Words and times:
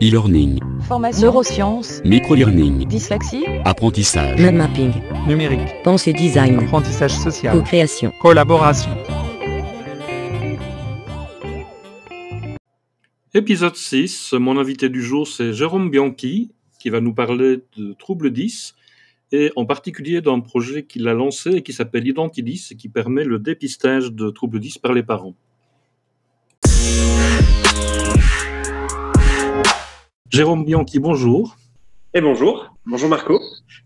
e-learning, 0.00 0.60
Formation. 0.86 1.22
Neurosciences. 1.22 2.02
micro-learning, 2.04 2.86
Dyslexie. 2.86 3.44
apprentissage, 3.64 4.38
Mind 4.40 4.56
mapping, 4.56 4.92
numérique, 5.26 5.82
pensée 5.82 6.12
design, 6.12 6.58
apprentissage 6.60 7.12
social, 7.12 7.56
co-création. 7.56 8.12
collaboration. 8.22 8.90
Épisode 13.34 13.76
6, 13.76 14.34
mon 14.34 14.56
invité 14.58 14.88
du 14.88 15.02
jour 15.02 15.26
c'est 15.26 15.52
Jérôme 15.52 15.90
Bianchi 15.90 16.52
qui 16.78 16.90
va 16.90 17.00
nous 17.00 17.12
parler 17.12 17.58
de 17.76 17.92
trouble 17.94 18.30
10 18.30 18.74
et 19.32 19.50
en 19.56 19.66
particulier 19.66 20.20
d'un 20.20 20.40
projet 20.40 20.84
qu'il 20.84 21.06
a 21.08 21.12
lancé 21.14 21.50
et 21.56 21.62
qui 21.62 21.72
s'appelle 21.72 22.06
Identidis 22.06 22.68
et 22.70 22.76
qui 22.76 22.88
permet 22.88 23.24
le 23.24 23.38
dépistage 23.38 24.12
de 24.12 24.30
trouble 24.30 24.58
10 24.60 24.78
par 24.78 24.92
les 24.92 25.02
parents. 25.02 25.34
Jérôme 30.30 30.64
Bianchi, 30.66 30.98
bonjour. 30.98 31.56
Et 32.12 32.20
bonjour, 32.20 32.74
bonjour 32.84 33.08
Marco. 33.08 33.40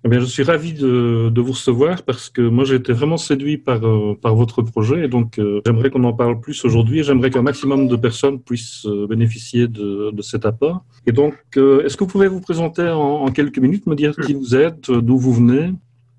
Eh 0.04 0.08
bien, 0.08 0.18
je 0.18 0.24
suis 0.24 0.42
ravi 0.42 0.72
de, 0.72 1.28
de 1.28 1.40
vous 1.40 1.52
recevoir 1.52 2.02
parce 2.02 2.30
que 2.30 2.42
moi 2.42 2.64
j'ai 2.64 2.74
été 2.74 2.92
vraiment 2.92 3.16
séduit 3.16 3.58
par, 3.58 3.86
euh, 3.86 4.18
par 4.20 4.34
votre 4.34 4.60
projet 4.62 5.04
et 5.04 5.08
donc 5.08 5.38
euh, 5.38 5.60
j'aimerais 5.64 5.90
qu'on 5.90 6.02
en 6.02 6.12
parle 6.12 6.40
plus 6.40 6.64
aujourd'hui 6.64 6.98
et 6.98 7.02
j'aimerais 7.04 7.30
qu'un 7.30 7.42
maximum 7.42 7.86
de 7.86 7.94
personnes 7.94 8.40
puissent 8.40 8.86
euh, 8.86 9.06
bénéficier 9.06 9.68
de, 9.68 10.10
de 10.10 10.22
cet 10.22 10.44
apport. 10.44 10.84
Et 11.06 11.12
donc, 11.12 11.34
est-ce 11.56 11.96
que 11.96 12.02
vous 12.02 12.10
pouvez 12.10 12.26
vous 12.26 12.40
présenter 12.40 12.88
en, 12.88 13.24
en 13.24 13.30
quelques 13.30 13.58
minutes, 13.58 13.86
me 13.86 13.94
dire 13.94 14.16
qui 14.16 14.34
vous 14.34 14.56
êtes, 14.56 14.90
d'où 14.90 15.18
vous 15.18 15.34
venez? 15.34 15.72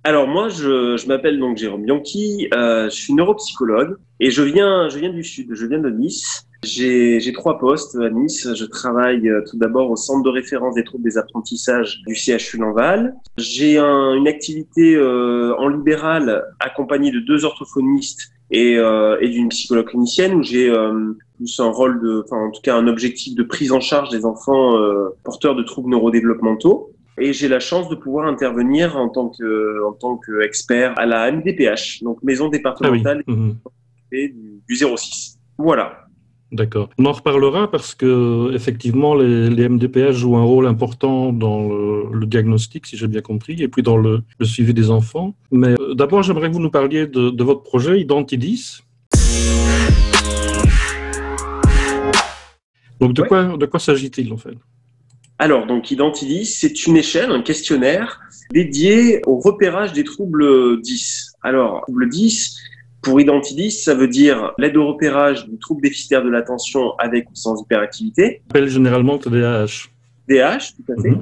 Alors 0.06 0.28
moi, 0.28 0.48
je, 0.48 0.96
je 0.96 1.08
m'appelle 1.08 1.38
donc 1.38 1.58
Jérôme 1.58 1.84
Bianchi, 1.84 2.48
je 2.52 2.90
suis 2.90 3.14
neuropsychologue 3.14 3.98
et 4.22 4.32
je 4.32 4.42
viens, 4.42 4.88
je 4.88 5.00
viens 5.00 5.12
du 5.12 5.24
sud, 5.24 5.48
je 5.52 5.66
viens 5.66 5.80
de 5.80 5.90
Nice. 5.90 6.48
J'ai 6.64 7.20
j'ai 7.20 7.34
trois 7.34 7.58
postes 7.60 7.96
à 7.96 8.10
Nice. 8.10 8.48
Je 8.56 8.66
travaille 8.66 9.28
euh, 9.30 9.42
tout 9.50 9.58
d'abord 9.58 9.92
au 9.92 9.96
centre 9.96 10.24
de 10.24 10.30
référence 10.30 10.76
des 10.76 10.84
troubles 10.84 11.04
des 11.04 11.18
apprentissages 11.18 12.02
du 12.08 12.16
CHU 12.16 12.58
Lanval. 12.58 13.16
J'ai 13.38 13.78
un- 13.78 14.14
une 14.16 14.28
activité 14.28 14.96
euh, 14.96 15.54
en 15.58 15.68
libéral 15.68 16.44
accompagnée 16.60 17.12
de 17.12 17.20
deux 17.20 17.44
orthophonistes 17.46 18.32
et, 18.52 18.78
euh, 18.78 19.18
et 19.20 19.30
d'une 19.30 19.50
psychologue 19.50 19.88
clinicienne 19.88 20.36
où 20.36 20.44
j'ai 20.44 20.70
euh, 20.70 21.18
plus 21.38 21.60
un 21.60 21.70
rôle 21.70 22.02
de, 22.02 22.24
enfin 22.26 22.38
en 22.38 22.52
tout 22.52 22.62
cas 22.62 22.76
un 22.76 22.88
objectif 22.88 23.36
de 23.36 23.44
prise 23.44 23.72
en 23.72 23.80
charge 23.80 24.10
des 24.10 24.26
enfants 24.26 24.78
euh, 24.78 25.10
porteurs 25.24 25.56
de 25.56 25.64
troubles 25.64 25.90
neurodéveloppementaux. 25.90 26.92
Et 27.20 27.32
j'ai 27.34 27.48
la 27.48 27.60
chance 27.60 27.90
de 27.90 27.96
pouvoir 27.96 28.26
intervenir 28.28 28.98
en 28.98 29.08
tant 29.10 29.30
que 29.30 29.84
en 29.86 29.92
tant 29.92 30.18
qu'expert 30.18 30.98
à 30.98 31.06
la 31.06 31.32
MDPH, 31.32 32.02
donc 32.04 32.24
Maison 32.24 32.46
Ah 32.46 32.48
oui, 32.48 32.58
départementale 32.58 33.24
mhm. 33.28 33.56
du 34.12 34.76
06. 34.76 35.38
Voilà. 35.58 36.03
D'accord. 36.54 36.90
On 36.98 37.06
en 37.06 37.12
reparlera 37.12 37.70
parce 37.70 37.94
que 37.94 38.52
effectivement 38.54 39.16
les, 39.16 39.50
les 39.50 39.68
MDPH 39.68 40.12
jouent 40.14 40.38
un 40.38 40.44
rôle 40.44 40.68
important 40.68 41.34
dans 41.34 41.68
le, 41.68 42.06
le 42.14 42.26
diagnostic, 42.26 42.86
si 42.86 42.96
j'ai 42.96 43.08
bien 43.08 43.22
compris, 43.22 43.62
et 43.62 43.68
puis 43.68 43.84
dans 43.84 43.98
le, 43.98 44.22
le 44.40 44.46
suivi 44.46 44.74
des 44.74 44.90
enfants. 44.90 45.36
Mais 45.52 45.76
euh, 45.80 45.94
d'abord, 45.96 46.24
j'aimerais 46.24 46.50
que 46.50 46.54
vous 46.54 46.62
nous 46.62 46.72
parliez 46.72 47.08
de, 47.08 47.30
de 47.30 47.44
votre 47.44 47.64
projet 47.64 48.00
Identidis. 48.00 48.80
Donc, 53.00 53.14
de 53.14 53.22
Ouais. 53.22 53.28
quoi, 53.28 53.58
de 53.58 53.66
quoi 53.66 53.80
s'agit-il 53.80 54.32
en 54.32 54.38
fait? 54.38 54.56
Alors, 55.40 55.66
donc 55.68 55.92
Identidis, 55.92 56.46
c'est 56.46 56.86
une 56.88 56.96
échelle, 56.96 57.32
un 57.32 57.42
questionnaire 57.42 58.22
dédié 58.52 59.22
au 59.26 59.40
repérage 59.40 59.92
des 59.94 60.04
troubles 60.04 60.82
10. 60.82 61.34
Alors, 61.42 61.82
trouble 61.82 62.08
10, 62.08 62.56
pour 63.04 63.20
Identidis, 63.22 63.72
ça 63.72 63.94
veut 63.94 64.08
dire 64.08 64.54
l'aide 64.58 64.78
au 64.78 64.88
repérage 64.88 65.46
du 65.48 65.58
trouble 65.60 65.82
déficitaire 65.82 66.24
de 66.24 66.30
l'attention 66.30 66.94
avec 66.98 67.30
ou 67.30 67.36
sans 67.36 67.62
hyperactivité, 67.62 68.42
On 68.48 68.50
appelle 68.52 68.70
généralement 68.70 69.18
TDAH. 69.18 69.90
DH, 70.30 70.74
tout 70.78 70.92
à 70.94 71.02
fait, 71.02 71.10
Mhm. 71.12 71.22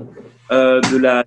euh, 0.52 0.80
de 0.92 0.98
la 0.98 1.26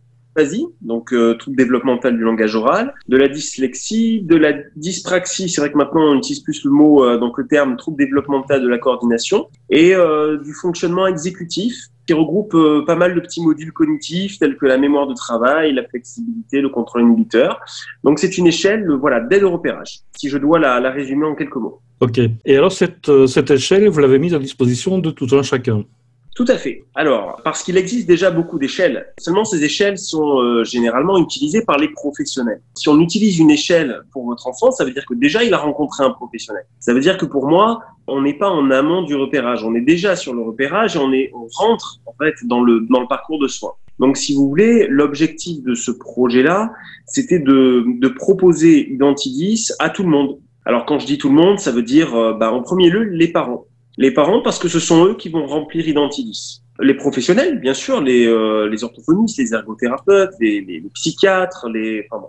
donc 0.82 1.12
euh, 1.12 1.34
trouble 1.34 1.56
développemental 1.56 2.16
du 2.16 2.22
langage 2.22 2.54
oral, 2.56 2.92
de 3.08 3.16
la 3.16 3.28
dyslexie, 3.28 4.22
de 4.22 4.36
la 4.36 4.52
dyspraxie, 4.76 5.48
c'est 5.48 5.60
vrai 5.60 5.70
que 5.70 5.78
maintenant 5.78 6.12
on 6.12 6.16
utilise 6.16 6.40
plus 6.40 6.64
le 6.64 6.70
mot, 6.70 7.04
euh, 7.04 7.18
donc 7.18 7.38
le 7.38 7.46
terme 7.46 7.76
trouble 7.76 7.98
développemental 7.98 8.60
de 8.62 8.68
la 8.68 8.78
coordination, 8.78 9.46
et 9.70 9.94
euh, 9.94 10.38
du 10.38 10.52
fonctionnement 10.52 11.06
exécutif 11.06 11.74
qui 12.06 12.12
regroupe 12.12 12.54
euh, 12.54 12.84
pas 12.84 12.96
mal 12.96 13.14
de 13.14 13.20
petits 13.20 13.42
modules 13.42 13.72
cognitifs 13.72 14.38
tels 14.38 14.56
que 14.56 14.66
la 14.66 14.76
mémoire 14.76 15.06
de 15.06 15.14
travail, 15.14 15.72
la 15.72 15.84
flexibilité, 15.84 16.60
le 16.60 16.68
contrôle 16.68 17.02
inhibiteur. 17.02 17.60
Donc 18.02 18.18
c'est 18.18 18.36
une 18.36 18.46
échelle 18.46 18.90
voilà, 18.90 19.20
d'aide 19.20 19.44
au 19.44 19.50
repérage, 19.50 20.00
si 20.16 20.28
je 20.28 20.38
dois 20.38 20.58
la, 20.58 20.80
la 20.80 20.90
résumer 20.90 21.26
en 21.26 21.34
quelques 21.34 21.56
mots. 21.56 21.80
Ok. 22.00 22.18
Et 22.44 22.56
alors, 22.56 22.72
cette, 22.72 23.10
cette 23.26 23.50
échelle, 23.50 23.88
vous 23.88 24.00
l'avez 24.00 24.18
mise 24.18 24.34
à 24.34 24.38
disposition 24.38 24.98
de 24.98 25.10
tout 25.10 25.28
un 25.32 25.42
chacun? 25.42 25.84
Tout 26.34 26.46
à 26.48 26.58
fait. 26.58 26.84
Alors, 26.96 27.40
parce 27.44 27.62
qu'il 27.62 27.76
existe 27.76 28.08
déjà 28.08 28.32
beaucoup 28.32 28.58
d'échelles, 28.58 29.12
seulement 29.18 29.44
ces 29.44 29.62
échelles 29.62 29.98
sont 29.98 30.40
euh, 30.40 30.64
généralement 30.64 31.16
utilisées 31.16 31.64
par 31.64 31.78
les 31.78 31.88
professionnels. 31.88 32.60
Si 32.74 32.88
on 32.88 32.98
utilise 33.00 33.38
une 33.38 33.52
échelle 33.52 34.00
pour 34.12 34.26
votre 34.26 34.48
enfant, 34.48 34.72
ça 34.72 34.84
veut 34.84 34.90
dire 34.90 35.06
que 35.06 35.14
déjà 35.14 35.44
il 35.44 35.54
a 35.54 35.58
rencontré 35.58 36.04
un 36.04 36.10
professionnel. 36.10 36.64
Ça 36.80 36.92
veut 36.92 36.98
dire 36.98 37.18
que 37.18 37.24
pour 37.24 37.46
moi, 37.46 37.80
on 38.08 38.22
n'est 38.22 38.34
pas 38.36 38.50
en 38.50 38.72
amont 38.72 39.02
du 39.02 39.14
repérage, 39.14 39.62
on 39.64 39.76
est 39.76 39.80
déjà 39.80 40.16
sur 40.16 40.34
le 40.34 40.42
repérage 40.42 40.96
et 40.96 40.98
on, 40.98 41.12
est, 41.12 41.30
on 41.34 41.46
rentre 41.54 42.00
en 42.04 42.14
fait 42.20 42.34
dans 42.46 42.62
le, 42.62 42.84
dans 42.90 43.00
le 43.00 43.06
parcours 43.06 43.38
de 43.38 43.46
soins. 43.46 43.74
Donc, 44.00 44.16
si 44.16 44.34
vous 44.34 44.48
voulez, 44.48 44.88
l'objectif 44.88 45.62
de 45.62 45.74
ce 45.74 45.92
projet-là, 45.92 46.72
c'était 47.06 47.38
de, 47.38 47.84
de 47.86 48.08
proposer 48.08 48.92
Identidis 48.92 49.68
à 49.78 49.88
tout 49.88 50.02
le 50.02 50.08
monde. 50.08 50.40
Alors, 50.66 50.84
quand 50.84 50.98
je 50.98 51.06
dis 51.06 51.16
tout 51.16 51.28
le 51.28 51.36
monde, 51.36 51.60
ça 51.60 51.70
veut 51.70 51.82
dire, 51.82 52.14
euh, 52.16 52.32
bah, 52.32 52.52
en 52.52 52.60
premier 52.60 52.90
lieu, 52.90 53.04
les 53.04 53.28
parents. 53.28 53.66
Les 53.96 54.10
parents, 54.10 54.42
parce 54.42 54.58
que 54.58 54.68
ce 54.68 54.80
sont 54.80 55.06
eux 55.06 55.14
qui 55.14 55.28
vont 55.28 55.46
remplir 55.46 55.86
Identidis. 55.86 56.62
Les 56.80 56.94
professionnels, 56.94 57.60
bien 57.60 57.74
sûr, 57.74 58.00
les, 58.00 58.26
euh, 58.26 58.68
les 58.68 58.82
orthophonistes, 58.82 59.38
les 59.38 59.54
ergothérapeutes, 59.54 60.32
les, 60.40 60.60
les, 60.60 60.80
les 60.80 60.90
psychiatres, 60.92 61.68
les, 61.72 62.06
enfin 62.10 62.22
bon, 62.22 62.28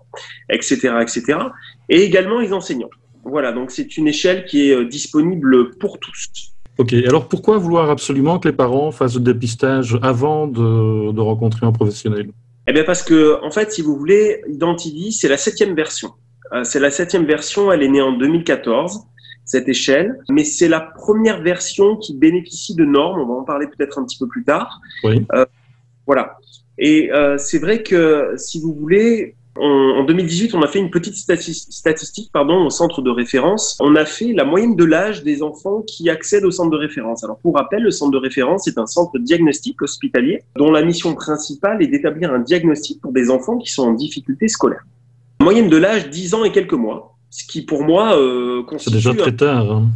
etc., 0.49 0.93
etc. 1.01 1.39
Et 1.89 2.03
également 2.03 2.39
les 2.39 2.53
enseignants. 2.53 2.91
Voilà, 3.23 3.51
donc 3.51 3.71
c'est 3.71 3.97
une 3.97 4.07
échelle 4.07 4.45
qui 4.45 4.69
est 4.69 4.75
euh, 4.75 4.85
disponible 4.85 5.75
pour 5.77 5.99
tous. 5.99 6.29
Ok. 6.77 6.93
Alors, 6.93 7.27
pourquoi 7.27 7.57
vouloir 7.57 7.89
absolument 7.89 8.37
que 8.37 8.47
les 8.47 8.55
parents 8.55 8.91
fassent 8.91 9.15
le 9.15 9.21
dépistage 9.21 9.97
avant 10.03 10.45
de, 10.45 11.11
de 11.11 11.21
rencontrer 11.21 11.65
un 11.65 11.71
professionnel? 11.71 12.29
Eh 12.67 12.73
bien 12.73 12.83
parce 12.83 13.01
que, 13.01 13.43
en 13.43 13.49
fait, 13.51 13.71
si 13.71 13.81
vous 13.81 13.95
voulez, 13.95 14.41
Identity, 14.47 15.11
c'est 15.11 15.29
la 15.29 15.37
septième 15.37 15.73
version. 15.75 16.11
Euh, 16.53 16.63
c'est 16.63 16.79
la 16.79 16.91
septième 16.91 17.25
version, 17.25 17.71
elle 17.71 17.83
est 17.83 17.87
née 17.87 18.01
en 18.01 18.11
2014, 18.11 19.03
cette 19.45 19.69
échelle, 19.69 20.19
mais 20.29 20.43
c'est 20.43 20.67
la 20.67 20.81
première 20.81 21.41
version 21.41 21.95
qui 21.97 22.15
bénéficie 22.17 22.75
de 22.75 22.83
normes, 22.83 23.21
on 23.21 23.25
va 23.27 23.33
en 23.35 23.43
parler 23.43 23.67
peut-être 23.67 23.99
un 23.99 24.03
petit 24.05 24.17
peu 24.17 24.27
plus 24.27 24.43
tard. 24.43 24.81
Oui. 25.03 25.25
Voilà. 26.07 26.37
Et 26.77 27.11
euh, 27.13 27.37
c'est 27.37 27.59
vrai 27.59 27.81
que, 27.83 28.33
si 28.37 28.59
vous 28.59 28.73
voulez, 28.73 29.35
on- 29.57 29.95
en 29.99 30.03
2018, 30.03 30.53
on 30.53 30.61
a 30.61 30.67
fait 30.67 30.79
une 30.79 30.89
petite 30.91 31.13
stati- 31.15 31.53
statistique 31.71 32.29
pardon, 32.33 32.65
au 32.65 32.69
centre 32.69 33.01
de 33.01 33.09
référence. 33.09 33.77
On 33.79 33.95
a 33.95 34.05
fait 34.05 34.33
la 34.33 34.43
moyenne 34.43 34.75
de 34.75 34.83
l'âge 34.83 35.23
des 35.23 35.41
enfants 35.41 35.81
qui 35.87 36.09
accèdent 36.09 36.43
au 36.43 36.51
centre 36.51 36.71
de 36.71 36.75
référence. 36.77 37.23
Alors, 37.23 37.37
pour 37.39 37.55
rappel, 37.55 37.81
le 37.83 37.91
centre 37.91 38.11
de 38.11 38.17
référence 38.17 38.67
est 38.67 38.77
un 38.77 38.85
centre 38.85 39.17
diagnostique 39.17 39.81
hospitalier 39.81 40.41
dont 40.57 40.71
la 40.71 40.83
mission 40.83 41.15
principale 41.15 41.81
est 41.81 41.87
d'établir 41.87 42.33
un 42.33 42.39
diagnostic 42.39 42.99
pour 43.01 43.13
des 43.13 43.29
enfants 43.31 43.57
qui 43.57 43.71
sont 43.71 43.83
en 43.87 43.93
difficulté 43.93 44.47
scolaire. 44.49 44.83
Moyenne 45.41 45.69
de 45.69 45.77
l'âge, 45.77 46.09
10 46.09 46.33
ans 46.33 46.43
et 46.43 46.51
quelques 46.51 46.73
mois. 46.73 47.14
Ce 47.37 47.43
qui, 47.45 47.63
pour 47.63 47.83
moi, 47.83 48.17
euh, 48.17 48.59
C'est 48.61 48.65
constitue... 48.69 48.95
déjà 48.95 49.13
très 49.13 49.35
tard. 49.35 49.69
hein. 49.71 49.87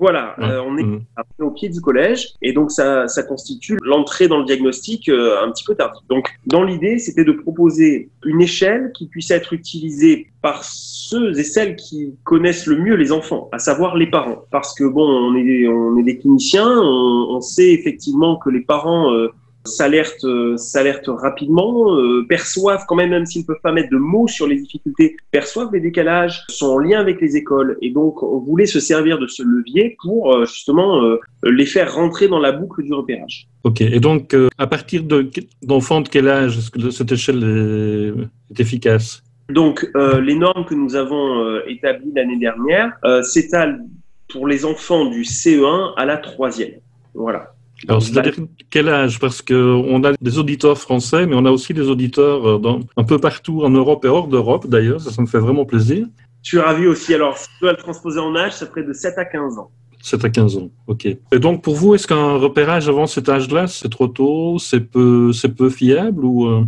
Voilà, 0.00 0.36
Ouais. 0.38 0.44
euh, 0.46 0.62
on 0.62 0.78
est 0.78 0.84
après 1.16 1.42
au 1.44 1.50
pied 1.50 1.68
du 1.68 1.80
collège 1.80 2.28
et 2.40 2.52
donc 2.52 2.70
ça, 2.70 3.08
ça 3.08 3.24
constitue 3.24 3.76
l'entrée 3.82 4.28
dans 4.28 4.38
le 4.38 4.44
diagnostic 4.44 5.08
euh, 5.08 5.42
un 5.44 5.50
petit 5.50 5.64
peu 5.64 5.74
tardif. 5.74 6.02
Donc 6.08 6.28
dans 6.46 6.62
l'idée, 6.62 6.98
c'était 7.00 7.24
de 7.24 7.32
proposer 7.32 8.08
une 8.24 8.40
échelle 8.40 8.92
qui 8.96 9.06
puisse 9.08 9.30
être 9.32 9.52
utilisée 9.52 10.28
par 10.40 10.62
ceux 10.62 11.36
et 11.36 11.42
celles 11.42 11.74
qui 11.74 12.14
connaissent 12.22 12.66
le 12.66 12.76
mieux 12.78 12.94
les 12.94 13.10
enfants, 13.10 13.48
à 13.50 13.58
savoir 13.58 13.96
les 13.96 14.06
parents. 14.08 14.42
Parce 14.52 14.72
que 14.72 14.84
bon, 14.84 15.02
on 15.04 15.34
est, 15.34 15.66
on 15.66 15.96
est 15.98 16.04
des 16.04 16.16
cliniciens, 16.18 16.70
on, 16.80 17.36
on 17.36 17.40
sait 17.40 17.72
effectivement 17.72 18.36
que 18.36 18.50
les 18.50 18.60
parents 18.60 19.12
euh, 19.12 19.32
s'alertent 19.68 20.24
euh, 20.24 20.56
s'alertent 20.56 21.08
rapidement, 21.08 21.94
euh, 21.94 22.24
perçoivent 22.28 22.84
quand 22.88 22.96
même, 22.96 23.10
même 23.10 23.26
s'ils 23.26 23.42
ne 23.42 23.46
peuvent 23.46 23.60
pas 23.62 23.72
mettre 23.72 23.90
de 23.90 23.96
mots 23.96 24.28
sur 24.28 24.46
les 24.46 24.56
difficultés, 24.56 25.16
perçoivent 25.30 25.72
les 25.72 25.80
décalages, 25.80 26.44
sont 26.48 26.66
en 26.66 26.78
lien 26.78 27.00
avec 27.00 27.20
les 27.20 27.36
écoles. 27.36 27.76
Et 27.82 27.90
donc, 27.90 28.22
on 28.22 28.38
voulait 28.38 28.66
se 28.66 28.80
servir 28.80 29.18
de 29.18 29.26
ce 29.26 29.42
levier 29.42 29.96
pour 30.02 30.32
euh, 30.32 30.44
justement 30.46 31.02
euh, 31.02 31.18
les 31.44 31.66
faire 31.66 31.94
rentrer 31.94 32.28
dans 32.28 32.38
la 32.38 32.52
boucle 32.52 32.82
du 32.82 32.92
repérage. 32.92 33.48
Ok. 33.64 33.80
Et 33.80 34.00
donc, 34.00 34.34
à 34.56 34.66
partir 34.66 35.02
de 35.02 35.28
d'enfants 35.62 36.00
de 36.00 36.08
quel 36.08 36.28
âge 36.28 36.58
est-ce 36.58 36.70
que 36.70 36.90
cette 36.90 37.12
échelle 37.12 37.42
est, 37.44 38.52
est 38.52 38.60
efficace? 38.60 39.22
Donc, 39.50 39.90
les 39.94 40.34
normes 40.34 40.66
que 40.66 40.74
nous 40.74 40.94
avons 40.94 41.58
établies 41.66 42.12
l'année 42.14 42.36
dernière 42.36 42.92
s'étalent 43.22 43.80
pour 44.28 44.46
les 44.46 44.64
enfants 44.64 45.06
du 45.06 45.22
CE1 45.22 45.94
à 45.96 46.04
la 46.04 46.18
troisième. 46.18 46.80
Voilà. 47.14 47.54
Alors, 47.86 48.02
c'est-à-dire 48.02 48.34
quel 48.70 48.88
âge? 48.88 49.20
Parce 49.20 49.40
qu'on 49.40 50.02
a 50.04 50.12
des 50.20 50.38
auditeurs 50.38 50.78
français, 50.78 51.26
mais 51.26 51.36
on 51.36 51.44
a 51.44 51.50
aussi 51.50 51.74
des 51.74 51.88
auditeurs 51.88 52.48
euh, 52.48 52.58
dans, 52.58 52.80
un 52.96 53.04
peu 53.04 53.18
partout 53.18 53.62
en 53.62 53.70
Europe 53.70 54.04
et 54.04 54.08
hors 54.08 54.26
d'Europe, 54.26 54.66
d'ailleurs. 54.66 55.00
Ça, 55.00 55.12
ça 55.12 55.22
me 55.22 55.26
fait 55.26 55.38
vraiment 55.38 55.64
plaisir. 55.64 56.06
Je 56.42 56.48
suis 56.48 56.58
ravi 56.58 56.86
aussi. 56.86 57.14
Alors, 57.14 57.36
si 57.38 57.48
je 57.56 57.60
dois 57.60 57.72
le 57.72 57.78
transposer 57.78 58.18
en 58.18 58.34
âge, 58.34 58.52
ça 58.52 58.66
ferait 58.66 58.84
de 58.84 58.92
7 58.92 59.18
à 59.18 59.24
15 59.24 59.58
ans. 59.58 59.70
7 60.02 60.24
à 60.24 60.30
15 60.30 60.56
ans, 60.56 60.70
ok. 60.86 61.06
Et 61.06 61.38
donc 61.38 61.62
pour 61.62 61.74
vous, 61.74 61.94
est-ce 61.94 62.06
qu'un 62.06 62.36
repérage 62.36 62.88
avant 62.88 63.06
cet 63.06 63.28
âge-là, 63.28 63.66
c'est 63.66 63.88
trop 63.88 64.06
tôt, 64.06 64.58
c'est 64.58 64.80
peu, 64.80 65.32
c'est 65.32 65.54
peu 65.54 65.70
fiable 65.70 66.24
ou 66.24 66.46
euh? 66.46 66.64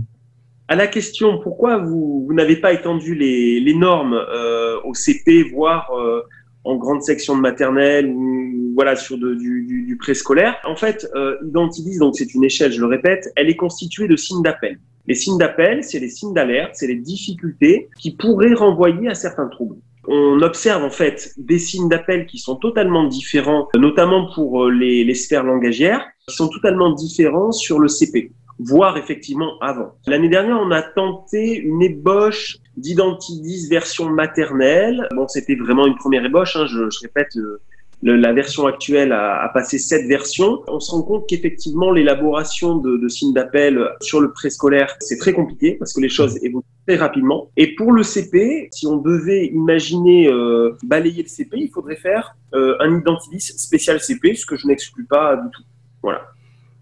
À 0.69 0.77
la 0.77 0.87
question 0.87 1.39
pourquoi 1.43 1.79
vous, 1.79 2.25
vous 2.27 2.35
n'avez 2.35 2.57
pas 2.57 2.73
étendu 2.73 3.15
les, 3.15 3.61
les 3.61 3.75
normes 3.75 4.15
euh, 4.15 4.79
au 4.85 4.95
CP, 4.95 5.45
voire 5.45 5.91
euh, 5.93 6.23
en 6.65 6.77
grande 6.77 7.03
section 7.03 7.37
de 7.37 7.41
maternelle 7.41 8.07
ou 8.07 8.60
voilà 8.75 8.97
sur 8.97 9.19
de, 9.19 9.35
du, 9.35 9.65
du, 9.65 9.83
du 9.83 9.97
préscolaire, 9.97 10.57
en 10.65 10.77
fait, 10.77 11.09
euh, 11.15 11.37
Identidis, 11.47 11.99
donc 11.99 12.17
c'est 12.17 12.35
une 12.35 12.45
échelle, 12.45 12.73
je 12.73 12.81
le 12.81 12.87
répète, 12.87 13.33
elle 13.37 13.49
est 13.49 13.57
constituée 13.57 14.09
de 14.09 14.17
signes 14.17 14.43
d'appel. 14.43 14.79
Les 15.07 15.15
signes 15.15 15.39
d'appel, 15.39 15.83
c'est 15.83 15.99
les 15.99 16.09
signes 16.09 16.35
d'alerte, 16.35 16.73
c'est 16.75 16.87
les 16.87 16.97
difficultés 16.97 17.89
qui 17.99 18.15
pourraient 18.15 18.55
renvoyer 18.55 19.09
à 19.09 19.15
certains 19.15 19.49
troubles 19.49 19.77
on 20.09 20.43
observe 20.43 20.83
en 20.83 20.91
fait 20.91 21.33
des 21.37 21.59
signes 21.59 21.89
d'appel 21.89 22.27
qui 22.27 22.39
sont 22.39 22.57
totalement 22.57 23.05
différents, 23.05 23.69
notamment 23.77 24.33
pour 24.35 24.65
euh, 24.65 24.71
les, 24.71 25.05
les, 25.05 25.15
sphères 25.15 25.45
langagières, 25.45 26.05
qui 26.27 26.35
sont 26.35 26.49
totalement 26.49 26.91
différents 26.91 27.53
sur 27.53 27.79
le 27.79 27.87
CP, 27.87 28.33
voire 28.59 28.97
effectivement 28.97 29.59
avant. 29.61 29.93
L'année 30.07 30.29
dernière, 30.29 30.59
on 30.61 30.71
a 30.71 30.83
tenté 30.83 31.57
une 31.57 31.83
ébauche 31.83 32.59
d'Identidis 32.77 33.69
version 33.69 34.11
maternelle. 34.11 35.07
Bon, 35.15 35.29
c'était 35.29 35.55
vraiment 35.55 35.87
une 35.87 35.97
première 35.97 36.25
ébauche, 36.25 36.57
hein, 36.57 36.67
je, 36.67 36.91
je, 36.91 37.01
répète. 37.01 37.37
Euh, 37.37 37.61
le, 38.03 38.17
la 38.17 38.33
version 38.33 38.67
actuelle 38.67 39.13
a, 39.13 39.43
a, 39.43 39.49
passé 39.49 39.79
sept 39.79 40.07
versions. 40.07 40.63
On 40.69 40.81
se 40.81 40.91
rend 40.91 41.03
compte 41.03 41.29
qu'effectivement, 41.29 41.93
l'élaboration 41.93 42.77
de, 42.77 42.97
de, 42.97 43.09
signes 43.09 43.35
d'appel 43.35 43.89
sur 44.01 44.21
le 44.21 44.33
préscolaire, 44.33 44.97
c'est 45.01 45.19
très 45.19 45.33
compliqué 45.33 45.77
parce 45.79 45.93
que 45.93 46.01
les 46.01 46.09
choses 46.09 46.37
évoluent 46.43 46.65
très 46.87 46.97
rapidement. 46.97 47.51
Et 47.57 47.75
pour 47.75 47.93
le 47.93 48.03
CP, 48.03 48.69
si 48.73 48.87
on 48.87 48.97
devait 48.97 49.47
imaginer 49.47 50.29
euh, 50.29 50.77
balayer 50.83 51.23
le 51.23 51.29
CP, 51.29 51.59
il 51.59 51.71
faudrait 51.71 51.97
faire 51.97 52.37
euh, 52.55 52.77
un 52.81 52.99
identidis 52.99 53.41
spécial 53.41 54.01
CP, 54.01 54.35
ce 54.35 54.47
que 54.47 54.57
je 54.57 54.67
n'exclus 54.67 55.05
pas 55.05 55.37
du 55.37 55.51
tout. 55.51 55.63
Voilà. 56.03 56.23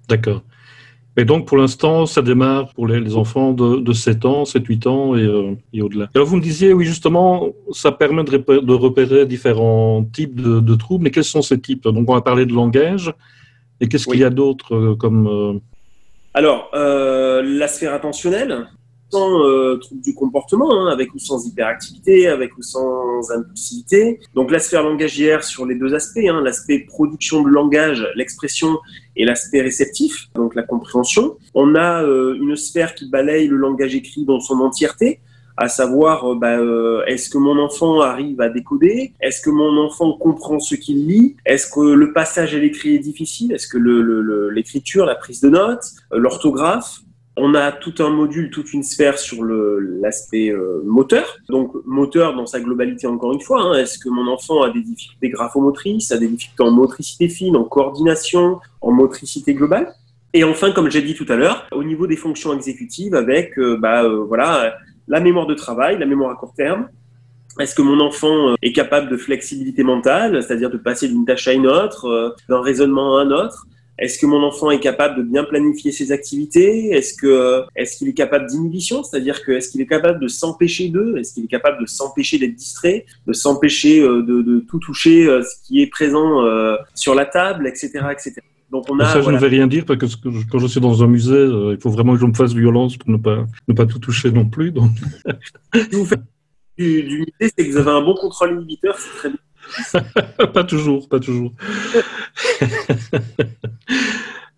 D'accord. 0.08 0.42
Et 1.18 1.24
donc, 1.24 1.48
pour 1.48 1.56
l'instant, 1.56 2.06
ça 2.06 2.22
démarre 2.22 2.72
pour 2.74 2.86
les, 2.86 3.00
les 3.00 3.16
enfants 3.16 3.52
de, 3.52 3.80
de, 3.80 3.92
7 3.92 4.24
ans, 4.24 4.44
7, 4.44 4.64
8 4.64 4.86
ans 4.86 5.16
et, 5.16 5.24
euh, 5.24 5.54
et 5.72 5.82
au-delà. 5.82 6.08
Alors, 6.14 6.28
vous 6.28 6.36
me 6.36 6.40
disiez, 6.40 6.72
oui, 6.72 6.84
justement, 6.84 7.48
ça 7.72 7.90
permet 7.90 8.22
de 8.22 8.30
repérer, 8.30 8.62
de 8.62 8.72
repérer 8.72 9.26
différents 9.26 10.04
types 10.04 10.40
de, 10.40 10.60
de, 10.60 10.74
troubles. 10.76 11.02
Mais 11.02 11.10
quels 11.10 11.24
sont 11.24 11.42
ces 11.42 11.60
types? 11.60 11.88
Donc, 11.88 12.08
on 12.08 12.14
a 12.14 12.22
parlé 12.22 12.46
de 12.46 12.52
langage. 12.52 13.12
Et 13.80 13.88
qu'est-ce 13.88 14.08
oui. 14.08 14.12
qu'il 14.12 14.20
y 14.20 14.24
a 14.24 14.30
d'autre 14.30 14.76
euh, 14.76 14.94
comme... 14.94 15.26
Euh... 15.26 15.58
Alors, 16.34 16.70
euh, 16.74 17.42
la 17.42 17.66
sphère 17.66 17.94
attentionnelle, 17.94 18.68
euh, 19.14 19.80
du 19.92 20.14
comportement, 20.14 20.70
hein, 20.70 20.88
avec 20.88 21.14
ou 21.14 21.18
sans 21.18 21.46
hyperactivité, 21.46 22.28
avec 22.28 22.56
ou 22.56 22.62
sans 22.62 23.30
impulsivité. 23.30 24.20
Donc 24.34 24.50
la 24.50 24.58
sphère 24.58 24.82
langagière 24.82 25.44
sur 25.44 25.66
les 25.66 25.74
deux 25.74 25.94
aspects, 25.94 26.18
hein, 26.18 26.42
l'aspect 26.42 26.80
production 26.80 27.42
de 27.42 27.48
langage, 27.48 28.06
l'expression, 28.14 28.78
et 29.18 29.24
l'aspect 29.24 29.60
réceptif, 29.60 30.28
donc 30.34 30.54
la 30.54 30.62
compréhension. 30.62 31.36
On 31.52 31.74
a 31.74 32.04
euh, 32.04 32.34
une 32.40 32.56
sphère 32.56 32.94
qui 32.94 33.10
balaye 33.10 33.48
le 33.48 33.56
langage 33.56 33.94
écrit 33.94 34.24
dans 34.24 34.40
son 34.40 34.60
entièreté, 34.60 35.20
à 35.56 35.68
savoir 35.68 36.24
euh, 36.24 36.34
bah, 36.36 36.56
euh, 36.56 37.04
est-ce 37.06 37.28
que 37.28 37.36
mon 37.36 37.58
enfant 37.58 38.00
arrive 38.00 38.40
à 38.40 38.48
décoder? 38.48 39.12
Est-ce 39.20 39.42
que 39.42 39.50
mon 39.50 39.76
enfant 39.76 40.12
comprend 40.12 40.60
ce 40.60 40.76
qu'il 40.76 41.08
lit? 41.08 41.36
Est-ce 41.44 41.68
que 41.68 41.80
le 41.80 42.12
passage 42.12 42.54
à 42.54 42.58
l'écrit 42.58 42.94
est 42.94 43.00
difficile? 43.00 43.52
Est-ce 43.52 43.66
que 43.66 43.78
l'écriture, 44.54 45.04
la 45.04 45.16
prise 45.16 45.40
de 45.40 45.48
notes, 45.48 45.84
l'orthographe? 46.12 47.00
On 47.40 47.54
a 47.54 47.72
tout 47.72 47.94
un 48.00 48.10
module, 48.10 48.50
toute 48.50 48.72
une 48.72 48.82
sphère 48.82 49.18
sur 49.18 49.44
l'aspect 49.44 50.50
euh, 50.50 50.82
moteur. 50.84 51.38
Donc 51.48 51.72
moteur 51.84 52.34
dans 52.34 52.46
sa 52.46 52.60
globalité 52.60 53.06
encore 53.06 53.32
une 53.32 53.40
fois. 53.40 53.62
Hein. 53.62 53.74
Est-ce 53.74 53.98
que 53.98 54.08
mon 54.08 54.26
enfant 54.26 54.62
a 54.62 54.70
des 54.70 54.82
difficultés 54.82 55.30
graphomotrices, 55.30 56.12
a 56.12 56.18
des 56.18 56.28
difficultés 56.28 56.62
en 56.62 56.70
motricité 56.70 57.28
fine, 57.28 57.56
en 57.56 57.64
coordination, 57.64 58.58
en 58.80 58.92
motricité 58.92 59.54
globale? 59.54 59.92
Et 60.34 60.44
enfin, 60.44 60.72
comme 60.72 60.90
j'ai 60.90 61.02
dit 61.02 61.14
tout 61.14 61.26
à 61.28 61.36
l'heure, 61.36 61.66
au 61.72 61.84
niveau 61.84 62.06
des 62.06 62.16
fonctions 62.16 62.52
exécutives, 62.54 63.14
avec 63.14 63.58
euh, 63.58 63.78
bah, 63.78 64.04
euh, 64.04 64.24
voilà 64.24 64.76
la 65.06 65.20
mémoire 65.20 65.46
de 65.46 65.54
travail, 65.54 65.98
la 65.98 66.06
mémoire 66.06 66.32
à 66.32 66.34
court 66.34 66.52
terme. 66.54 66.88
Est-ce 67.58 67.74
que 67.74 67.82
mon 67.82 67.98
enfant 68.00 68.54
est 68.62 68.72
capable 68.72 69.10
de 69.10 69.16
flexibilité 69.16 69.82
mentale, 69.82 70.42
c'est-à-dire 70.42 70.70
de 70.70 70.76
passer 70.76 71.08
d'une 71.08 71.24
tâche 71.24 71.48
à 71.48 71.54
une 71.54 71.66
autre, 71.66 72.36
d'un 72.48 72.60
raisonnement 72.60 73.16
à 73.16 73.22
un 73.22 73.30
autre? 73.32 73.66
Est-ce 73.98 74.18
que 74.18 74.26
mon 74.26 74.42
enfant 74.42 74.70
est 74.70 74.80
capable 74.80 75.18
de 75.18 75.22
bien 75.22 75.44
planifier 75.44 75.92
ses 75.92 76.12
activités? 76.12 76.90
Est-ce 76.90 77.14
que 77.14 77.62
est-ce 77.74 77.96
qu'il 77.96 78.08
est 78.08 78.14
capable 78.14 78.46
d'inhibition, 78.46 79.02
c'est-à-dire 79.02 79.42
que 79.42 79.52
est-ce 79.52 79.70
qu'il 79.70 79.80
est 79.80 79.86
capable 79.86 80.20
de 80.20 80.28
s'empêcher 80.28 80.88
d'eux? 80.88 81.16
Est-ce 81.18 81.34
qu'il 81.34 81.44
est 81.44 81.48
capable 81.48 81.80
de 81.80 81.86
s'empêcher 81.86 82.38
d'être 82.38 82.54
distrait, 82.54 83.06
de 83.26 83.32
s'empêcher 83.32 84.00
euh, 84.00 84.22
de, 84.22 84.42
de, 84.42 84.60
tout 84.60 84.78
toucher 84.78 85.26
euh, 85.26 85.42
ce 85.42 85.66
qui 85.66 85.82
est 85.82 85.88
présent 85.88 86.44
euh, 86.44 86.76
sur 86.94 87.14
la 87.14 87.26
table, 87.26 87.66
etc., 87.66 87.90
etc. 88.12 88.40
Donc 88.70 88.84
on 88.90 88.98
a, 89.00 89.06
ça, 89.06 89.20
voilà. 89.20 89.38
je 89.38 89.44
ne 89.44 89.48
vais 89.48 89.56
rien 89.56 89.66
dire 89.66 89.84
parce 89.86 90.16
que 90.16 90.28
quand 90.50 90.58
je 90.58 90.66
suis 90.66 90.80
dans 90.80 91.02
un 91.02 91.06
musée, 91.06 91.34
euh, 91.34 91.74
il 91.74 91.80
faut 91.80 91.90
vraiment 91.90 92.14
que 92.14 92.20
je 92.20 92.26
me 92.26 92.34
fasse 92.34 92.52
violence 92.52 92.96
pour 92.96 93.10
ne 93.10 93.16
pas 93.16 93.46
ne 93.66 93.74
pas 93.74 93.86
tout 93.86 93.98
toucher 93.98 94.30
non 94.30 94.44
plus. 94.44 94.72
Donc. 94.72 94.90
si 95.74 95.88
vous 95.92 96.04
faites 96.04 96.20
du, 96.76 97.02
du 97.02 97.18
musée, 97.20 97.32
c'est 97.56 97.66
que 97.66 97.70
vous 97.72 97.78
avez 97.78 97.90
un 97.90 98.02
bon 98.02 98.14
contrôle 98.14 98.52
inhibiteur, 98.52 98.96
c'est 98.98 99.16
très 99.16 99.28
bien. 99.30 99.38
pas 100.54 100.64
toujours, 100.64 101.08
pas 101.08 101.20
toujours. 101.20 101.52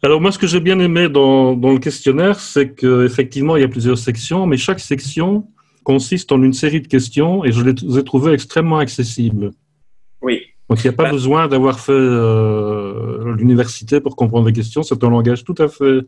Alors 0.03 0.21
moi, 0.21 0.33
ce 0.33 0.39
que 0.39 0.47
j'ai 0.47 0.61
bien 0.61 0.79
aimé 0.79 1.09
dans, 1.09 1.55
dans 1.55 1.73
le 1.73 1.79
questionnaire, 1.79 2.41
c'est 2.41 2.75
qu'effectivement, 2.75 3.57
il 3.57 3.61
y 3.61 3.65
a 3.65 3.69
plusieurs 3.69 3.99
sections, 3.99 4.47
mais 4.47 4.57
chaque 4.57 4.81
section 4.81 5.47
consiste 5.85 6.33
en 6.33 6.43
une 6.43 6.53
série 6.53 6.81
de 6.81 6.89
questions 6.89 7.45
et 7.45 7.53
je 7.53 7.63
les 7.63 7.99
ai 7.99 8.05
trouvées 8.05 8.33
extrêmement 8.33 8.79
accessibles. 8.79 9.51
Oui. 10.23 10.43
Donc 10.69 10.79
il 10.79 10.87
n'y 10.87 10.95
a 10.95 10.97
pas 10.97 11.05
bah, 11.05 11.11
besoin 11.11 11.49
d'avoir 11.49 11.81
fait 11.81 11.93
euh, 11.93 13.35
l'université 13.37 14.01
pour 14.01 14.15
comprendre 14.17 14.47
les 14.47 14.53
questions. 14.53 14.83
C'est 14.83 15.03
un 15.03 15.11
langage 15.11 15.45
tout 15.45 15.57
à 15.59 15.69
fait 15.69 16.03